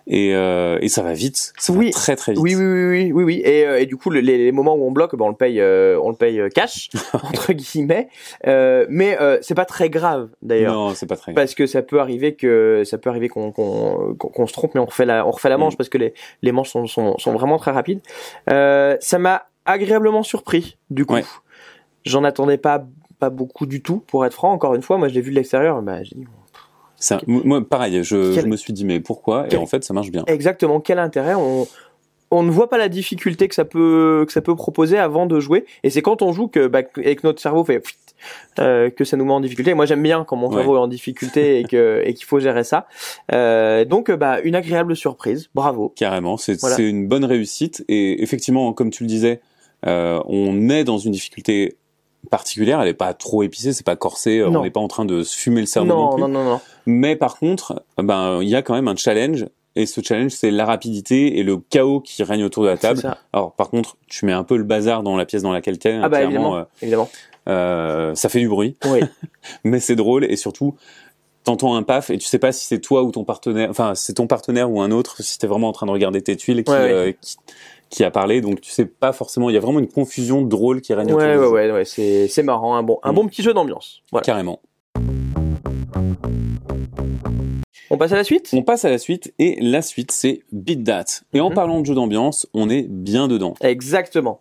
Et, 0.07 0.35
euh, 0.35 0.77
et 0.81 0.87
ça 0.89 1.01
va 1.03 1.13
vite. 1.13 1.53
Ça 1.57 1.71
Oui. 1.73 1.87
va 1.87 1.91
très 1.91 2.15
très 2.15 2.31
vite. 2.33 2.41
Oui, 2.41 2.55
oui, 2.55 2.63
oui, 2.63 2.87
oui, 2.89 3.11
oui, 3.13 3.23
oui. 3.23 3.41
Et, 3.45 3.65
euh, 3.65 3.79
et 3.79 3.85
du 3.85 3.97
coup, 3.97 4.09
les, 4.09 4.21
les 4.21 4.51
moments 4.51 4.75
où 4.75 4.85
on 4.85 4.91
bloque, 4.91 5.15
ben, 5.15 5.25
on 5.25 5.29
le 5.29 5.35
paye, 5.35 5.59
euh, 5.61 5.99
on 6.01 6.09
le 6.09 6.15
paye 6.15 6.39
euh, 6.39 6.49
cash 6.49 6.89
entre 7.13 7.53
guillemets. 7.53 8.07
Euh, 8.47 8.85
mais 8.89 9.19
euh, 9.21 9.37
c'est 9.41 9.55
pas 9.55 9.65
très 9.65 9.89
grave 9.89 10.29
d'ailleurs, 10.41 10.73
Non, 10.73 10.93
c'est 10.95 11.05
pas 11.07 11.15
très. 11.17 11.33
parce 11.33 11.53
que 11.55 11.65
ça 11.67 11.81
peut 11.81 11.99
arriver 11.99 12.35
que 12.35 12.83
ça 12.85 12.97
peut 12.97 13.09
arriver 13.09 13.29
qu'on 13.29 13.51
qu'on 13.51 14.15
qu'on- 14.17 14.29
qu'on 14.29 14.47
se 14.47 14.53
trompe, 14.53 14.73
mais 14.75 14.81
on 14.81 14.85
refait 14.85 15.05
la 15.05 15.25
on 15.27 15.31
refait 15.31 15.49
la 15.49 15.57
manche 15.57 15.73
Mm. 15.73 15.77
parce 15.77 15.89
que 15.89 15.97
les 15.97 16.13
les 16.41 16.51
manches 16.51 16.69
sont 16.69 16.87
sont, 16.87 17.17
sont 17.17 17.33
vraiment 17.33 17.57
très 17.57 17.71
rapides. 17.71 18.01
Euh, 18.49 18.97
ça 18.99 19.19
m'a 19.19 19.43
agréablement 19.65 20.23
surpris 20.23 20.77
du 20.89 21.05
coup. 21.05 21.13
Ouais. 21.15 21.23
J'en 22.05 22.23
attendais 22.23 22.57
pas 22.57 22.83
pas 23.19 23.29
beaucoup 23.29 23.67
du 23.67 23.83
tout, 23.83 23.99
pour 24.07 24.25
être 24.25 24.33
franc. 24.33 24.51
Encore 24.51 24.73
une 24.73 24.81
fois, 24.81 24.97
moi 24.97 25.07
je 25.07 25.13
l'ai 25.13 25.21
vu 25.21 25.29
de 25.29 25.35
l'extérieur, 25.35 25.79
bah, 25.83 26.01
j'ai 26.03 26.15
dit 26.15 26.25
Ça, 27.01 27.19
moi, 27.27 27.67
pareil, 27.67 28.03
je, 28.03 28.33
Quel- 28.33 28.43
je 28.43 28.47
me 28.47 28.55
suis 28.55 28.71
dit 28.73 28.85
mais 28.85 28.99
pourquoi? 29.01 29.47
Et 29.51 29.57
en 29.57 29.65
fait, 29.65 29.83
ça 29.83 29.93
marche 29.93 30.09
bien. 30.11 30.23
exactement. 30.27 30.79
Quel 30.79 30.99
intérêt? 30.99 31.33
On 31.35 31.67
on 32.33 32.43
ne 32.43 32.49
voit 32.51 32.69
pas 32.69 32.77
la 32.77 32.87
difficulté 32.87 33.49
que 33.49 33.55
ça 33.55 33.65
peut 33.65 34.23
que 34.25 34.31
ça 34.31 34.39
peut 34.41 34.55
proposer 34.55 34.97
avant 34.97 35.25
de 35.25 35.37
jouer. 35.41 35.65
Et 35.83 35.89
c'est 35.89 36.01
quand 36.01 36.21
on 36.21 36.31
joue 36.31 36.47
que 36.47 36.67
bah, 36.67 36.79
et 37.03 37.17
que 37.17 37.27
notre 37.27 37.41
cerveau 37.41 37.65
fait 37.65 37.83
euh, 38.59 38.89
que 38.89 39.03
ça 39.03 39.17
nous 39.17 39.25
met 39.25 39.33
en 39.33 39.41
difficulté. 39.41 39.73
Moi 39.73 39.85
j'aime 39.85 40.01
bien 40.01 40.23
quand 40.23 40.37
mon 40.37 40.47
Ouais. 40.47 40.55
cerveau 40.57 40.77
est 40.77 40.79
en 40.79 40.87
difficulté 40.87 41.59
et 41.59 41.63
que 41.65 42.01
et 42.05 42.13
qu'il 42.13 42.25
faut 42.25 42.39
gérer 42.39 42.63
ça. 42.63 42.87
Euh, 43.33 43.83
donc 43.83 44.09
euh, 44.09 44.15
bah 44.15 44.39
une 44.45 44.55
agréable 44.55 44.95
surprise. 44.95 45.49
Bravo. 45.55 45.91
Carrément, 45.95 46.37
c'est 46.37 46.57
Voilà. 46.61 46.77
c'est 46.77 46.87
une 46.87 47.05
bonne 47.07 47.25
réussite. 47.25 47.83
Et 47.89 48.23
effectivement, 48.23 48.71
comme 48.71 48.91
tu 48.91 49.03
le 49.03 49.07
disais, 49.09 49.41
euh, 49.85 50.21
on 50.27 50.69
est 50.69 50.85
dans 50.85 50.99
une 50.99 51.11
difficulté 51.11 51.75
particulière. 52.29 52.81
Elle 52.81 52.87
est 52.89 52.93
pas 52.93 53.13
trop 53.13 53.43
épicée, 53.43 53.73
c'est 53.73 53.85
pas 53.85 53.95
corsé. 53.95 54.39
euh, 54.39 54.49
Non. 54.49 54.59
On 54.59 54.63
n'est 54.63 54.69
pas 54.71 54.79
en 54.79 54.87
train 54.87 55.05
de 55.05 55.23
se 55.23 55.35
fumer 55.37 55.61
le 55.61 55.67
cerveau 55.67 55.89
non, 55.89 55.95
non 56.05 56.11
plus. 56.13 56.21
non 56.21 56.27
non 56.27 56.43
non 56.43 56.59
Mais 56.85 57.15
par 57.15 57.37
contre, 57.39 57.83
ben 57.97 58.39
il 58.41 58.49
y 58.49 58.55
a 58.55 58.61
quand 58.61 58.73
même 58.73 58.87
un 58.87 58.95
challenge. 58.95 59.45
Et 59.77 59.85
ce 59.85 60.01
challenge, 60.03 60.31
c'est 60.31 60.51
la 60.51 60.65
rapidité 60.65 61.39
et 61.39 61.43
le 61.43 61.57
chaos 61.57 62.01
qui 62.01 62.21
règne 62.23 62.43
autour 62.43 62.63
de 62.63 62.67
la 62.67 62.75
table. 62.77 63.15
Alors, 63.31 63.53
par 63.53 63.69
contre, 63.69 63.95
tu 64.07 64.25
mets 64.25 64.33
un 64.33 64.43
peu 64.43 64.57
le 64.57 64.65
bazar 64.65 65.01
dans 65.01 65.15
la 65.15 65.25
pièce 65.25 65.43
dans 65.43 65.53
laquelle 65.53 65.77
t'es. 65.79 65.93
ah 65.93 66.09
bah 66.09 66.17
clairement, 66.17 66.25
évidemment 66.27 66.55
euh, 66.57 66.63
évidemment 66.81 67.09
euh, 67.47 68.13
ça 68.15 68.27
fait 68.29 68.39
du 68.39 68.49
bruit, 68.49 68.75
oui 68.85 68.99
mais 69.63 69.79
c'est 69.79 69.95
drôle 69.95 70.25
et 70.25 70.35
surtout, 70.35 70.75
t'entends 71.43 71.73
un 71.75 71.83
paf 71.83 72.09
et 72.09 72.17
tu 72.17 72.27
sais 72.27 72.37
pas 72.37 72.51
si 72.51 72.65
c'est 72.65 72.79
toi 72.79 73.01
ou 73.03 73.11
ton 73.11 73.23
partenaire, 73.23 73.69
enfin, 73.69 73.95
c'est 73.95 74.13
ton 74.15 74.27
partenaire 74.27 74.69
ou 74.69 74.81
un 74.81 74.91
autre, 74.91 75.21
si 75.23 75.39
t'es 75.39 75.47
vraiment 75.47 75.69
en 75.69 75.71
train 75.71 75.87
de 75.87 75.91
regarder 75.91 76.21
tes 76.21 76.35
tuiles 76.35 76.63
qui, 76.63 76.71
Ouais, 76.71 76.77
ouais. 76.77 76.91
euh, 76.91 77.11
qui, 77.19 77.37
qui 77.91 78.03
a 78.05 78.09
parlé, 78.09 78.41
donc 78.41 78.61
tu 78.61 78.71
sais 78.71 78.85
pas 78.85 79.11
forcément, 79.13 79.49
il 79.49 79.53
y 79.53 79.57
a 79.57 79.59
vraiment 79.59 79.79
une 79.79 79.87
confusion 79.89 80.41
drôle 80.41 80.81
qui 80.81 80.93
règne 80.93 81.13
ouais 81.13 81.37
ouais 81.37 81.47
ouais 81.47 81.71
ouais 81.71 81.85
c'est 81.85 82.27
c'est 82.29 82.41
marrant 82.41 82.75
un 82.75 82.81
bon 82.83 82.97
un 83.03 83.11
Mm. 83.11 83.15
bon 83.15 83.27
petit 83.27 83.43
jeu 83.43 83.53
d'ambiance 83.53 84.01
voilà 84.11 84.23
Carrément. 84.23 84.59
on 87.89 87.97
passe 87.97 88.13
à 88.13 88.15
la 88.15 88.23
suite? 88.23 88.49
On 88.53 88.63
passe 88.63 88.85
à 88.85 88.89
la 88.89 88.97
suite 88.97 89.33
et 89.37 89.57
la 89.59 89.81
suite 89.81 90.11
c'est 90.11 90.43
Beat 90.53 90.85
That. 90.85 91.03
Et 91.33 91.41
en 91.41 91.49
Mhm. 91.49 91.55
parlant 91.55 91.81
de 91.81 91.85
jeu 91.85 91.93
d'ambiance, 91.93 92.47
on 92.53 92.69
est 92.69 92.83
bien 92.87 93.27
dedans. 93.27 93.53
Exactement. 93.61 94.39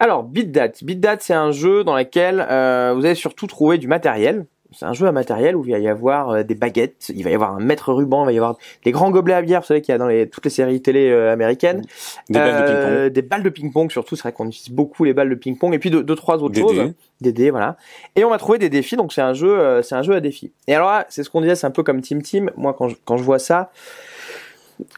Alors, 0.00 0.24
Beat 0.24 0.50
That. 0.52 0.72
Beat 0.82 1.00
That, 1.00 1.18
c'est 1.20 1.34
un 1.34 1.52
jeu 1.52 1.84
dans 1.84 1.94
lequel 1.96 2.44
euh, 2.50 2.92
vous 2.96 3.04
allez 3.04 3.14
surtout 3.14 3.46
trouver 3.46 3.78
du 3.78 3.86
matériel. 3.86 4.46
C'est 4.72 4.86
un 4.86 4.92
jeu 4.92 5.06
à 5.06 5.12
matériel 5.12 5.56
où 5.56 5.64
il 5.64 5.72
va 5.72 5.78
y 5.78 5.88
avoir 5.88 6.30
euh, 6.30 6.42
des 6.42 6.54
baguettes, 6.54 7.10
il 7.14 7.24
va 7.24 7.30
y 7.30 7.34
avoir 7.34 7.52
un 7.52 7.60
mètre 7.60 7.92
ruban, 7.92 8.22
il 8.22 8.26
va 8.26 8.32
y 8.32 8.36
avoir 8.36 8.56
des 8.84 8.92
grands 8.92 9.10
gobelets 9.10 9.34
à 9.34 9.42
bière, 9.42 9.60
vous 9.60 9.66
savez 9.66 9.80
qu'il 9.82 9.92
y 9.92 9.94
a 9.94 9.98
dans 9.98 10.06
les, 10.06 10.28
toutes 10.28 10.44
les 10.44 10.50
séries 10.50 10.80
télé 10.80 11.10
euh, 11.10 11.32
américaines. 11.32 11.82
Des 12.28 12.38
balles 12.38 12.52
de 12.52 12.66
ping-pong. 12.66 12.92
Euh, 12.92 13.10
Des 13.10 13.22
balles 13.22 13.42
de 13.42 13.48
ping-pong 13.48 13.90
surtout, 13.90 14.16
c'est 14.16 14.22
vrai 14.22 14.32
qu'on 14.32 14.46
utilise 14.46 14.70
beaucoup 14.70 15.04
les 15.04 15.12
balles 15.12 15.30
de 15.30 15.34
ping-pong, 15.34 15.74
et 15.74 15.78
puis 15.78 15.90
deux, 15.90 16.02
deux 16.02 16.14
trois 16.14 16.36
autres 16.36 16.54
Des 16.54 16.60
choses. 16.60 16.74
dés. 16.74 16.92
Des 17.20 17.32
dés, 17.32 17.50
voilà. 17.50 17.76
Et 18.16 18.24
on 18.24 18.30
va 18.30 18.38
trouver 18.38 18.58
des 18.58 18.68
défis, 18.70 18.96
donc 18.96 19.12
c'est 19.12 19.20
un 19.22 19.34
jeu, 19.34 19.82
c'est 19.82 19.94
un 19.94 20.02
jeu 20.02 20.14
à 20.14 20.20
défis. 20.20 20.52
Et 20.68 20.74
alors 20.74 20.88
là, 20.88 21.06
c'est 21.08 21.22
ce 21.22 21.30
qu'on 21.30 21.40
disait, 21.40 21.54
c'est 21.54 21.66
un 21.66 21.70
peu 21.70 21.82
comme 21.82 22.00
Team 22.00 22.22
Team. 22.22 22.50
Moi, 22.56 22.72
quand 22.72 22.88
je, 22.88 22.96
quand 23.04 23.16
je 23.16 23.22
vois 23.24 23.38
ça, 23.38 23.70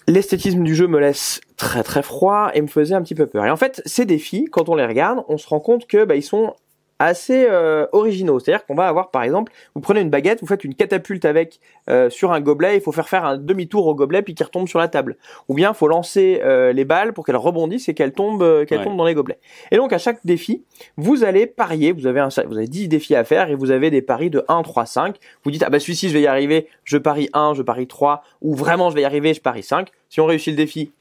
l'esthétisme 0.06 0.62
du 0.62 0.74
jeu 0.74 0.86
me 0.86 1.00
laisse 1.00 1.40
très 1.56 1.82
très 1.82 2.02
froid 2.02 2.50
et 2.54 2.62
me 2.62 2.66
faisait 2.66 2.94
un 2.94 3.02
petit 3.02 3.14
peu 3.14 3.26
peur. 3.26 3.44
Et 3.46 3.50
en 3.50 3.56
fait, 3.56 3.82
ces 3.86 4.04
défis, 4.04 4.46
quand 4.50 4.68
on 4.68 4.74
les 4.76 4.86
regarde, 4.86 5.24
on 5.28 5.38
se 5.38 5.48
rend 5.48 5.60
compte 5.60 5.86
que 5.86 6.04
bah, 6.04 6.14
ils 6.14 6.22
sont 6.22 6.54
assez 7.04 7.46
euh, 7.48 7.86
originaux. 7.92 8.38
C'est-à-dire 8.40 8.64
qu'on 8.66 8.74
va 8.74 8.86
avoir, 8.88 9.10
par 9.10 9.22
exemple, 9.22 9.52
vous 9.74 9.80
prenez 9.80 10.00
une 10.00 10.10
baguette, 10.10 10.40
vous 10.40 10.46
faites 10.46 10.64
une 10.64 10.74
catapulte 10.74 11.24
avec 11.24 11.60
euh, 11.90 12.10
sur 12.10 12.32
un 12.32 12.40
gobelet, 12.40 12.76
il 12.76 12.80
faut 12.80 12.92
faire 12.92 13.08
faire 13.08 13.24
un 13.24 13.36
demi-tour 13.36 13.86
au 13.86 13.94
gobelet 13.94 14.22
puis 14.22 14.34
qu'il 14.34 14.44
retombe 14.46 14.68
sur 14.68 14.78
la 14.78 14.88
table. 14.88 15.16
Ou 15.48 15.54
bien, 15.54 15.70
il 15.70 15.74
faut 15.76 15.88
lancer 15.88 16.40
euh, 16.44 16.72
les 16.72 16.84
balles 16.84 17.12
pour 17.12 17.24
qu'elles 17.24 17.36
rebondissent 17.36 17.88
et 17.88 17.94
qu'elles 17.94 18.12
tombent, 18.12 18.64
qu'elles 18.66 18.78
Ouais. 18.78 18.84
tombent 18.84 18.96
dans 18.96 19.04
les 19.06 19.14
gobelets. 19.14 19.38
Et 19.70 19.76
donc, 19.76 19.92
à 19.92 19.98
chaque 19.98 20.20
défi, 20.24 20.62
vous 20.96 21.24
allez 21.24 21.46
parier. 21.46 21.92
Vous 21.92 22.06
avez 22.06 22.20
un, 22.20 22.28
vous 22.46 22.56
avez 22.56 22.66
10 22.68 22.88
défis 22.88 23.14
à 23.14 23.24
faire 23.24 23.50
et 23.50 23.54
vous 23.54 23.70
avez 23.70 23.90
des 23.90 24.02
paris 24.02 24.30
de 24.30 24.44
1, 24.48 24.62
3, 24.62 24.86
5. 24.86 25.16
Vous 25.44 25.50
dites, 25.50 25.62
ah 25.66 25.70
bah 25.70 25.80
celui-ci, 25.80 26.08
je 26.08 26.14
vais 26.14 26.22
y 26.22 26.26
arriver, 26.26 26.68
je 26.84 26.98
parie 26.98 27.28
1, 27.32 27.54
je 27.54 27.62
parie 27.62 27.86
3, 27.86 28.22
ou 28.40 28.54
vraiment, 28.54 28.90
je 28.90 28.94
vais 28.94 29.02
y 29.02 29.04
arriver, 29.04 29.34
je 29.34 29.40
parie 29.40 29.62
5. 29.62 29.88
Si 30.08 30.20
on 30.20 30.26
réussit 30.26 30.52
le 30.52 30.56
défi, 30.56 30.92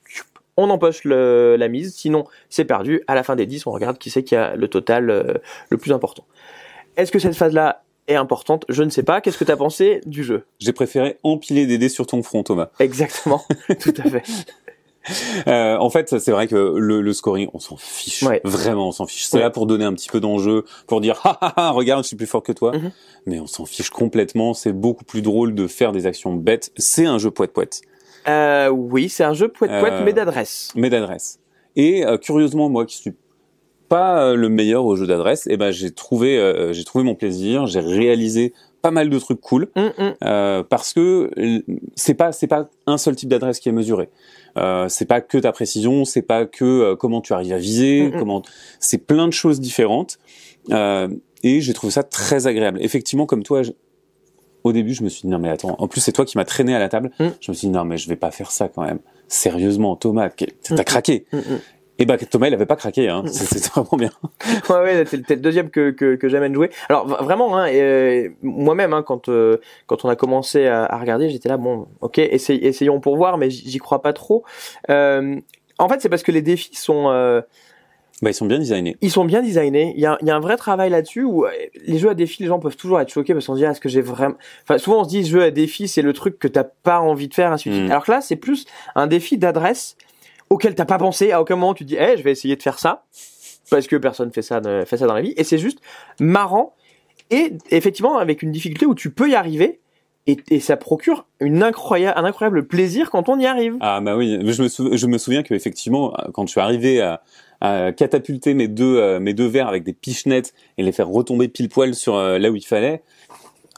on 0.62 0.70
empoche 0.70 1.04
le- 1.04 1.56
la 1.58 1.68
mise, 1.68 1.94
sinon 1.96 2.26
c'est 2.50 2.66
perdu. 2.66 3.02
À 3.08 3.16
la 3.16 3.24
fin 3.24 3.36
des 3.36 3.46
10, 3.46 3.66
on 3.68 3.72
regarde 3.72 3.98
qui 3.98 4.10
c'est 4.10 4.24
qui 4.24 4.36
a 4.36 4.56
le 4.56 4.68
total 4.68 5.10
euh, 5.10 5.34
le 5.70 5.78
plus 5.78 5.92
important. 5.92 6.24
Est-ce 6.98 7.12
que 7.12 7.20
cette 7.20 7.36
phase-là 7.36 7.84
est 8.08 8.16
importante? 8.16 8.66
Je 8.70 8.84
ne 8.84 8.90
sais 8.90 9.04
pas. 9.04 9.22
Qu'est-ce 9.22 9.38
que 9.38 9.44
tu 9.46 9.52
as 9.52 9.58
pensé 9.58 10.02
du 10.06 10.24
jeu? 10.24 10.44
J'ai 10.60 10.74
préféré 10.74 11.18
empiler 11.24 11.66
des 11.66 11.78
dés 11.78 11.90
sur 11.90 12.06
ton 12.08 12.22
front, 12.24 12.44
Thomas. 12.44 12.70
Exactement, 12.80 13.44
tout 13.80 13.94
à 13.98 14.10
fait. 14.10 14.24
Euh, 15.48 15.78
en 15.78 15.90
fait, 15.90 16.20
c'est 16.20 16.32
vrai 16.32 16.48
que 16.48 16.76
le, 16.78 17.02
le 17.02 17.14
scoring, 17.14 17.50
on 17.56 17.60
s'en 17.60 17.76
fiche. 17.76 18.22
Ouais. 18.22 18.40
Vraiment, 18.44 18.90
on 18.90 18.92
s'en 18.92 19.08
fiche. 19.08 19.24
C'est 19.26 19.38
Ouais. 19.38 19.44
là 19.44 19.50
pour 19.50 19.66
donner 19.66 19.84
un 19.86 19.94
petit 19.94 20.10
peu 20.10 20.20
d'enjeu, 20.20 20.64
pour 20.86 21.02
dire, 21.02 21.20
ah, 21.24 21.38
ah, 21.42 21.54
ah, 21.58 21.72
regarde, 21.72 22.04
je 22.04 22.08
suis 22.10 22.16
plus 22.16 22.28
fort 22.28 22.44
que 22.44 22.52
toi. 22.52 22.72
Mhm. 22.78 22.92
Mais 23.26 23.40
on 23.40 23.48
s'en 23.48 23.66
fiche 23.66 23.90
complètement. 23.90 24.54
C'est 24.54 24.74
beaucoup 24.74 25.04
plus 25.04 25.24
drôle 25.24 25.56
de 25.56 25.66
faire 25.66 25.92
des 25.92 26.06
actions 26.06 26.34
bêtes. 26.36 26.72
C'est 26.78 27.06
un 27.08 27.18
jeu 27.18 27.32
poète-poète, 27.32 27.82
Euh, 28.28 28.70
oui, 28.70 29.10
c'est 29.10 29.24
un 29.24 29.34
jeu 29.34 29.48
poète-poète, 29.48 29.94
Euh, 29.94 30.04
mais 30.06 30.14
d'adresse. 30.14 30.70
mais 30.76 30.90
d'adresse. 30.90 31.40
Et 31.76 32.06
euh, 32.06 32.18
curieusement, 32.18 32.70
moi 32.70 32.86
qui 32.86 32.98
suis 32.98 33.14
pas 33.90 34.24
euh, 34.24 34.36
le 34.36 34.50
meilleur 34.50 34.86
au 34.86 34.96
jeu 34.96 35.06
d'adresse, 35.08 35.48
eh 35.50 35.58
ben 35.58 35.72
j'ai 35.72 35.92
trouvé, 35.92 36.38
euh, 36.38 36.72
j'ai 36.74 36.84
trouvé 36.84 37.04
mon 37.04 37.16
plaisir. 37.16 37.66
J'ai 37.68 37.80
réalisé 37.82 38.54
pas 38.82 38.92
mal 38.92 39.10
de 39.10 39.20
trucs 39.20 39.42
cool. 39.42 39.68
Hum, 39.76 39.92
hum. 39.98 40.14
Euh, 40.24 40.64
parce 40.64 40.94
que 40.94 41.30
c'est 41.96 42.14
pas 42.14 42.32
c'est 42.32 42.48
pas 42.48 42.70
un 42.88 42.98
seul 42.98 43.16
type 43.16 43.30
d'adresse 43.30 43.60
qui 43.60 43.70
est 43.70 43.74
mesuré. 43.74 44.10
Euh, 44.58 44.88
c'est 44.90 45.06
pas 45.06 45.22
que 45.22 45.38
ta 45.38 45.52
précision, 45.52 46.04
c'est 46.06 46.22
pas 46.22 46.46
que 46.46 46.64
euh, 46.66 46.96
comment 46.96 47.22
tu 47.22 47.34
arrives 47.34 47.54
à 47.54 47.58
viser, 47.58 48.04
Mm, 48.04 48.16
mm. 48.16 48.20
comment 48.20 48.42
c'est 48.80 48.98
plein 49.06 49.28
de 49.28 49.34
choses 49.34 49.60
différentes. 49.60 50.20
Euh, 50.72 51.08
et 51.44 51.60
j'ai 51.62 51.74
trouvé 51.74 51.92
ça 51.92 52.04
très 52.04 52.48
agréable. 52.48 52.80
Effectivement, 52.82 53.26
comme 53.26 53.44
toi, 53.44 53.62
au 54.64 54.72
début, 54.74 54.94
je 54.94 55.04
me 55.04 55.10
suis 55.10 55.22
dit 55.24 55.28
non 55.28 55.40
mais 55.40 55.50
attends. 55.50 55.76
En 55.80 55.88
plus, 55.88 56.02
c'est 56.02 56.12
toi 56.12 56.26
qui 56.26 56.38
m'as 56.38 56.46
traîné 56.46 56.76
à 56.76 56.80
la 56.80 56.90
table. 56.90 57.12
Mm. 57.20 57.28
Je 57.40 57.52
me 57.52 57.56
suis 57.56 57.68
dit 57.68 57.74
non 57.74 57.84
mais 57.86 57.98
je 57.98 58.08
vais 58.10 58.16
pas 58.16 58.32
faire 58.32 58.52
ça 58.52 58.68
quand 58.68 58.84
même. 58.84 59.00
Sérieusement, 59.28 59.96
Thomas, 59.96 60.30
t'as 60.30 60.46
Mm, 60.76 60.84
craqué. 60.84 61.26
Hum, 61.34 61.40
hum. 61.50 61.60
Et 62.00 62.06
bah 62.06 62.18
Thomas, 62.18 62.48
il 62.48 62.54
avait 62.54 62.66
pas 62.66 62.76
craqué. 62.78 63.10
Hein. 63.10 63.24
C'était 63.28 63.68
vraiment 63.70 63.96
bien. 63.98 64.10
Ouais, 64.70 64.76
ouais, 64.82 65.06
c'est 65.06 65.30
le 65.30 65.36
deuxième 65.36 65.70
que, 65.70 65.92
que, 65.92 66.16
que 66.16 66.30
j'amène 66.30 66.54
jouer. 66.54 66.72
Alors 66.90 67.06
vraiment, 67.08 67.56
hein, 67.58 67.68
euh, 67.70 68.30
moi-même, 68.42 68.94
hein, 68.94 69.04
quand 69.04 69.30
euh, 69.30 69.58
quand 69.86 70.04
on 70.06 70.10
a 70.10 70.16
commencé 70.16 70.66
à, 70.66 70.86
à 70.86 70.98
regarder, 70.98 71.30
j'étais 71.30 71.50
là, 71.50 71.58
bon, 71.58 71.88
ok, 72.02 72.18
essay- 72.18 72.60
essayons 72.64 73.00
pour 73.00 73.18
voir, 73.18 73.38
mais 73.38 73.50
j'y 73.52 73.78
crois 73.78 74.02
pas 74.02 74.14
trop. 74.14 74.44
Euh, 74.90 75.36
en 75.78 75.90
fait, 75.90 76.02
c'est 76.02 76.10
parce 76.10 76.24
que 76.24 76.32
les 76.32 76.42
défis 76.42 76.76
sont 76.76 77.10
Bah 78.22 78.30
ils 78.30 78.34
sont 78.36 78.46
bien 78.46 78.60
designés. 78.60 78.98
ils 79.02 79.10
sont 79.10 79.26
bien 79.26 79.42
designés. 79.42 79.94
Il 79.96 80.02
y 80.02 80.06
a, 80.06 80.18
il 80.22 80.28
y 80.28 80.32
a 80.32 80.36
un 80.36 80.40
vrai 80.40 80.56
travail 80.58 80.90
là-dessus 80.92 81.24
où 81.24 81.46
euh, 81.46 81.52
les 81.86 81.98
jeux 81.98 82.10
à 82.10 82.14
défi, 82.14 82.44
les 82.44 82.48
gens 82.50 82.60
peuvent 82.60 82.76
toujours 82.78 83.00
être 83.00 83.12
choqués 83.12 83.34
parce 83.34 83.48
qu'on 83.48 83.54
se 83.54 83.60
dit, 83.60 83.66
ah, 83.66 83.72
est-ce 83.72 83.82
que 83.82 83.90
j'ai 83.90 84.02
vraiment. 84.02 84.36
Enfin, 84.64 84.78
souvent 84.78 85.02
on 85.02 85.04
se 85.04 85.10
dit, 85.10 85.26
jeu 85.26 85.42
à 85.44 85.52
défi, 85.52 85.88
c'est 85.88 86.04
le 86.04 86.14
truc 86.14 86.38
que 86.38 86.48
t'as 86.48 86.64
pas 86.66 87.00
envie 87.00 87.28
de 87.28 87.34
faire, 87.34 87.52
ainsi 87.52 87.70
de 87.70 87.74
suite. 87.74 87.88
Mm. 87.88 87.92
Alors 87.92 88.06
que 88.06 88.12
là, 88.12 88.22
c'est 88.22 88.36
plus 88.36 88.66
un 88.96 89.08
défi 89.08 89.38
d'adresse 89.38 89.98
auquel 90.50 90.76
t'as 90.76 90.86
pas 90.86 90.98
pensé. 91.00 91.32
À 91.32 91.42
aucun 91.42 91.56
moment 91.56 91.74
tu 91.74 91.84
te 91.84 91.90
dis, 91.90 91.98
eh, 92.00 92.16
je 92.18 92.24
vais 92.24 92.32
essayer 92.32 92.56
de 92.56 92.62
faire 92.62 92.78
ça 92.78 93.06
parce 93.72 93.88
que 93.88 93.96
personne 93.96 94.32
fait 94.32 94.42
ça, 94.42 94.60
ne- 94.62 94.86
fait 94.86 94.98
ça 94.98 95.08
dans 95.08 95.14
la 95.16 95.22
vie. 95.22 95.34
Et 95.38 95.44
c'est 95.44 95.58
juste 95.58 95.80
marrant 96.20 96.76
et 97.32 97.54
effectivement 97.72 98.18
avec 98.18 98.44
une 98.44 98.52
difficulté 98.52 98.86
où 98.86 98.94
tu 98.94 99.10
peux 99.10 99.30
y 99.30 99.36
arriver. 99.36 99.80
Et, 100.28 100.38
et 100.52 100.60
ça 100.60 100.78
procure 100.78 101.26
une 101.40 101.64
incroyable, 101.64 102.18
un 102.20 102.26
incroyable 102.26 102.68
plaisir 102.68 103.10
quand 103.10 103.28
on 103.28 103.40
y 103.40 103.46
arrive. 103.48 103.76
Ah 103.80 104.00
bah 104.02 104.16
oui, 104.16 104.38
je 104.44 104.62
me, 104.62 104.68
sou- 104.68 104.96
je 104.96 105.08
me 105.08 105.18
souviens 105.18 105.42
que 105.42 105.54
effectivement, 105.56 106.14
quand 106.34 106.46
je 106.46 106.52
suis 106.52 106.62
arrivé 106.62 107.02
à, 107.02 107.24
à 107.60 107.92
catapulter 107.92 108.54
mes 108.54 108.68
deux 108.68 108.98
euh, 108.98 109.20
mes 109.20 109.34
deux 109.34 109.48
verres 109.48 109.68
avec 109.68 109.84
des 109.84 109.94
pichenettes 109.94 110.54
et 110.78 110.84
les 110.84 110.92
faire 110.92 111.08
retomber 111.08 111.48
pile 111.48 111.70
poil 111.70 111.96
sur 111.96 112.16
euh, 112.16 112.38
là 112.38 112.52
où 112.52 112.56
il 112.56 112.66
fallait, 112.66 113.02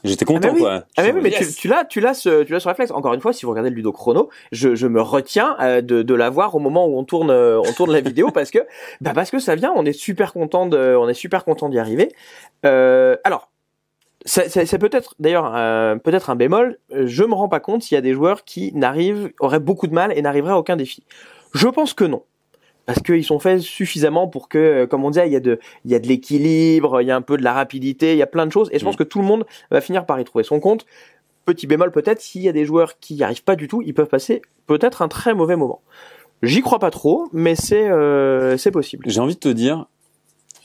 j'étais 0.04 0.26
content 0.26 0.40
Ah 0.42 0.46
bah 0.48 0.52
oui. 0.54 0.60
quoi. 0.60 0.84
Ah 0.98 1.02
mais, 1.02 1.08
Je 1.08 1.14
oui, 1.14 1.20
mais 1.22 1.30
tu, 1.30 1.46
tu 1.54 1.66
l'as, 1.68 1.84
tu 1.86 2.00
l'as 2.00 2.12
ce, 2.12 2.42
tu 2.42 2.52
l'as 2.52 2.60
ce 2.60 2.68
réflexe. 2.68 2.90
Encore 2.90 3.14
une 3.14 3.22
fois, 3.22 3.32
si 3.32 3.46
vous 3.46 3.50
regardez 3.50 3.70
le 3.70 3.76
Ludo 3.76 3.92
Chrono, 3.92 4.28
je, 4.52 4.74
je 4.74 4.86
me 4.86 5.00
retiens 5.00 5.56
euh, 5.60 5.80
de, 5.80 6.02
de 6.02 6.14
l'avoir 6.14 6.54
au 6.54 6.58
moment 6.58 6.86
où 6.86 6.98
on 6.98 7.04
tourne, 7.04 7.30
euh, 7.30 7.58
on 7.66 7.72
tourne 7.72 7.90
la 7.90 8.00
vidéo 8.02 8.30
parce 8.30 8.50
que, 8.50 8.58
bah 9.00 9.12
parce 9.14 9.30
que 9.30 9.38
ça 9.38 9.54
vient. 9.54 9.72
On 9.74 9.86
est 9.86 9.94
super 9.94 10.34
content 10.34 10.66
de, 10.66 10.94
on 10.94 11.08
est 11.08 11.14
super 11.14 11.42
content 11.46 11.70
d'y 11.70 11.78
arriver. 11.78 12.12
Euh, 12.66 13.16
alors. 13.24 13.48
C'est 14.24 14.78
peut-être 14.78 15.14
d'ailleurs 15.18 15.52
euh, 15.54 15.96
peut-être 15.96 16.30
un 16.30 16.36
bémol. 16.36 16.78
Je 16.90 17.24
me 17.24 17.34
rends 17.34 17.48
pas 17.48 17.60
compte 17.60 17.82
s'il 17.82 17.94
y 17.94 17.98
a 17.98 18.00
des 18.00 18.14
joueurs 18.14 18.44
qui 18.44 18.72
n'arrivent 18.74 19.32
auraient 19.38 19.60
beaucoup 19.60 19.86
de 19.86 19.92
mal 19.94 20.16
et 20.16 20.22
n'arriveraient 20.22 20.52
à 20.52 20.58
aucun 20.58 20.76
défi. 20.76 21.04
Je 21.52 21.68
pense 21.68 21.92
que 21.92 22.04
non 22.04 22.22
parce 22.86 23.00
qu'ils 23.00 23.24
sont 23.24 23.38
faits 23.38 23.60
suffisamment 23.60 24.28
pour 24.28 24.48
que, 24.48 24.58
euh, 24.58 24.86
comme 24.86 25.04
on 25.04 25.10
disait, 25.10 25.26
il 25.26 25.32
y 25.32 25.36
a 25.36 25.40
de, 25.40 25.58
il 25.84 25.90
y 25.90 25.94
a 25.94 25.98
de 25.98 26.06
l'équilibre, 26.06 27.00
il 27.00 27.08
y 27.08 27.10
a 27.10 27.16
un 27.16 27.22
peu 27.22 27.36
de 27.36 27.42
la 27.42 27.52
rapidité, 27.52 28.12
il 28.12 28.18
y 28.18 28.22
a 28.22 28.26
plein 28.26 28.46
de 28.46 28.52
choses, 28.52 28.68
et 28.72 28.78
je 28.78 28.84
pense 28.84 28.94
Mm. 28.94 28.98
que 28.98 29.04
tout 29.04 29.20
le 29.20 29.24
monde 29.24 29.46
va 29.70 29.80
finir 29.80 30.06
par 30.06 30.20
y 30.20 30.24
trouver 30.24 30.44
son 30.44 30.60
compte. 30.60 30.84
Petit 31.46 31.66
bémol 31.66 31.90
peut-être, 31.92 32.20
s'il 32.20 32.42
y 32.42 32.48
a 32.48 32.52
des 32.52 32.64
joueurs 32.64 32.98
qui 32.98 33.14
n'y 33.14 33.22
arrivent 33.22 33.44
pas 33.44 33.56
du 33.56 33.68
tout, 33.68 33.82
ils 33.82 33.94
peuvent 33.94 34.08
passer 34.08 34.42
peut-être 34.66 35.02
un 35.02 35.08
très 35.08 35.34
mauvais 35.34 35.56
moment. 35.56 35.82
J'y 36.42 36.60
crois 36.60 36.78
pas 36.78 36.90
trop, 36.90 37.28
mais 37.32 37.54
c'est, 37.54 37.88
euh, 37.88 38.56
c'est 38.58 38.70
possible. 38.70 39.04
J'ai 39.08 39.20
envie 39.20 39.34
de 39.34 39.40
te 39.40 39.48
dire, 39.48 39.86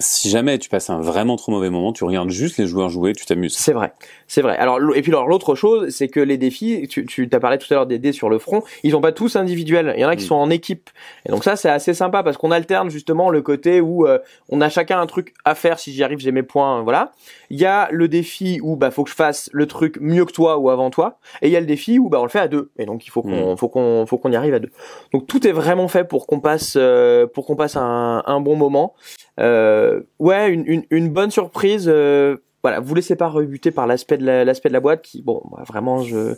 si 0.02 0.30
jamais 0.30 0.58
tu 0.60 0.70
passes 0.70 0.90
un 0.90 1.02
vraiment 1.02 1.36
trop 1.36 1.52
mauvais 1.52 1.70
moment, 1.70 1.92
tu 1.92 2.06
regardes 2.06 2.30
juste 2.30 2.58
les 2.58 2.68
joueurs 2.68 2.90
jouer, 2.90 3.14
tu 3.14 3.26
t'amuses. 3.26 3.58
C'est 3.58 3.74
vrai, 3.74 3.92
c'est 4.28 4.42
vrai. 4.42 4.56
Alors 4.58 4.80
et 4.96 5.02
puis 5.02 5.12
alors 5.12 5.28
l'autre 5.28 5.56
chose, 5.56 5.90
c'est 5.90 6.08
que 6.08 6.22
les 6.22 6.38
défis, 6.38 6.88
tu, 6.88 7.06
tu 7.06 7.28
t'as 7.28 7.40
parlé 7.42 7.58
tout 7.58 7.68
à 7.72 7.74
l'heure 7.76 7.86
des 7.86 8.00
dés 8.00 8.14
sur 8.14 8.30
le 8.30 8.40
front, 8.40 8.64
ils 8.84 8.92
sont 8.92 9.02
pas 9.02 9.12
tous 9.12 9.36
individuels. 9.36 9.94
Il 9.98 10.02
y 10.02 10.06
en 10.06 10.10
a 10.10 10.16
qui 10.16 10.24
Mm. 10.24 10.28
sont 10.28 10.36
en 10.36 10.50
équipe. 10.50 10.90
Et 11.26 11.32
donc 11.32 11.44
ça 11.44 11.58
c'est 11.58 11.70
assez 11.70 11.94
sympa 11.94 12.24
parce 12.24 12.38
qu'on 12.38 12.52
alterne 12.52 12.90
justement 12.90 13.30
le 13.30 13.42
côté 13.42 13.82
où 13.82 14.08
euh, 14.08 14.20
on 14.48 14.62
a 14.62 14.70
chacun 14.70 15.02
un 15.02 15.06
truc 15.06 15.34
à 15.44 15.54
faire. 15.54 15.80
Si 15.80 15.92
j'y 15.92 16.02
arrive, 16.04 16.20
j'ai 16.20 16.32
mes 16.32 16.44
points. 16.44 16.82
Voilà. 16.84 17.12
Il 17.50 17.60
y 17.60 17.66
a 17.66 17.90
le 17.92 18.08
défi 18.08 18.60
où 18.64 18.78
bah 18.78 18.92
faut 18.92 19.04
que 19.04 19.10
je 19.10 19.16
fasse 19.16 19.50
le 19.52 19.66
truc 19.68 19.98
mieux 20.00 20.24
que 20.24 20.32
toi 20.32 20.58
ou 20.60 20.70
avant 20.70 20.92
toi. 20.92 21.20
Et 21.42 21.48
il 21.48 21.52
y 21.52 21.58
a 21.58 21.60
le 21.60 21.66
défi 21.66 22.00
où 22.00 22.08
bah 22.08 22.20
on 22.22 22.24
le 22.24 22.30
fait 22.30 22.40
à 22.40 22.48
deux. 22.48 22.72
Et 22.80 22.86
donc 22.86 23.06
il 23.06 23.10
faut 23.10 23.22
qu'on 23.22 23.58
faut 23.58 23.68
qu'on 23.68 24.06
faut 24.06 24.18
qu'on 24.18 24.32
y 24.32 24.36
arrive 24.38 24.54
à 24.54 24.60
deux. 24.60 24.72
Donc 25.12 25.28
tout 25.28 25.46
est 25.46 25.52
vraiment 25.52 25.90
fait 25.90 26.06
pour 26.06 26.26
qu'on 26.26 26.40
passe 26.40 26.76
euh, 26.78 27.28
pour 27.28 27.46
qu'on 27.46 27.58
passe 27.58 27.76
un, 27.76 28.24
un 28.26 28.40
bon 28.40 28.56
moment. 28.56 28.94
Euh, 29.40 30.02
ouais, 30.20 30.50
une, 30.52 30.64
une, 30.68 30.84
une 30.90 31.10
bonne 31.10 31.32
surprise. 31.32 31.86
Euh, 31.88 32.38
voilà, 32.62 32.82
vous 32.82 32.94
laissez 32.94 33.16
pas 33.16 33.30
rebuter 33.30 33.72
par 33.72 33.88
l'aspect 33.88 34.18
de 34.18 34.26
la, 34.26 34.44
l'aspect 34.44 34.68
de 34.68 34.74
la 34.74 34.82
boîte 34.82 35.02
qui, 35.02 35.22
bon, 35.22 35.42
bah, 35.50 35.64
vraiment, 35.66 36.02
je 36.04 36.34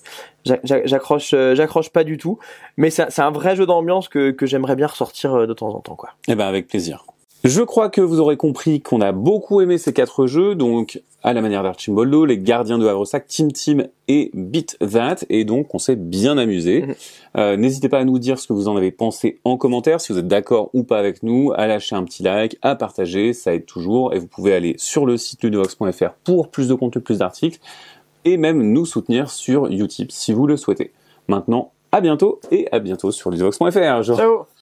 j'a- 0.46 0.60
j'a- 0.64 0.86
j'accroche, 0.86 1.34
euh, 1.34 1.56
j'accroche 1.56 1.90
pas 1.90 2.04
du 2.04 2.18
tout. 2.20 2.38
Mais 2.78 2.92
c'est 2.92 3.20
un 3.20 3.32
vrai 3.32 3.56
jeu 3.56 3.66
d'ambiance 3.66 4.08
que, 4.08 4.30
que 4.30 4.46
j'aimerais 4.46 4.76
bien 4.76 4.86
ressortir 4.88 5.48
de 5.48 5.54
temps 5.54 5.70
en 5.74 5.80
temps, 5.80 5.96
quoi. 5.96 6.12
Eh 6.28 6.36
ben 6.36 6.46
avec 6.46 6.68
plaisir. 6.68 7.04
Je 7.44 7.64
crois 7.64 7.90
que 7.90 8.02
vous 8.02 8.20
aurez 8.20 8.38
compris 8.38 8.82
qu'on 8.82 9.02
a 9.02 9.12
beaucoup 9.12 9.62
aimé 9.62 9.80
ces 9.80 9.94
quatre 9.94 10.28
jeux, 10.28 10.54
donc 10.54 11.02
à 11.24 11.34
la 11.34 11.42
manière 11.42 11.64
d'Archimboldo, 11.64 12.26
les 12.26 12.38
Gardiens 12.38 12.78
de 12.78 12.88
Havresac, 12.88 13.26
Team 13.28 13.52
Team 13.52 13.88
et 14.08 14.30
Beat 14.34 14.78
That, 14.80 15.18
et 15.30 15.44
donc 15.44 15.74
on 15.74 15.80
s'est 15.80 15.96
bien 15.96 16.38
amusé. 16.38 16.82
Mhm. 16.82 16.96
Euh, 17.38 17.58
N'hésitez 17.58 17.90
pas 17.90 18.00
à 18.00 18.04
nous 18.04 18.20
dire 18.20 18.38
ce 18.38 18.48
que 18.48 18.54
vous 18.54 18.68
en 18.68 18.78
avez 18.78 18.92
pensé 18.92 19.40
en 19.44 19.58
commentaire, 19.58 20.02
si 20.02 20.14
vous 20.14 20.20
êtes 20.20 20.28
d'accord 20.28 20.70
ou 20.74 20.84
pas 20.84 21.00
avec 21.00 21.24
nous, 21.24 21.52
à 21.56 21.66
lâcher 21.66 21.96
un 21.96 22.04
petit 22.04 22.22
like, 22.22 22.58
à 22.62 22.76
partager, 22.76 23.34
ça 23.34 23.56
aide 23.56 23.66
toujours, 23.66 24.14
et 24.14 24.20
vous 24.20 24.28
pouvez 24.28 24.54
aller 24.54 24.76
sur 24.78 25.08
le 25.08 25.18
site 25.18 25.44
ludovox.fr 25.44 26.14
pour 26.24 26.50
plus 26.50 26.68
de 26.68 26.76
contenu, 26.76 27.02
plus 27.02 27.20
d'articles, 27.20 27.60
et 28.24 28.38
même 28.38 28.62
nous 28.62 28.86
soutenir 28.86 29.32
sur 29.32 29.66
Utip 29.66 30.12
si 30.12 30.32
vous 30.32 30.46
le 30.46 30.58
souhaitez. 30.58 30.92
Maintenant, 31.28 31.72
à 31.92 32.02
bientôt, 32.02 32.40
et 32.52 32.68
à 32.72 32.78
bientôt 32.78 33.12
sur 33.12 33.32
ludovox.fr. 33.32 34.04
Ciao 34.04 34.46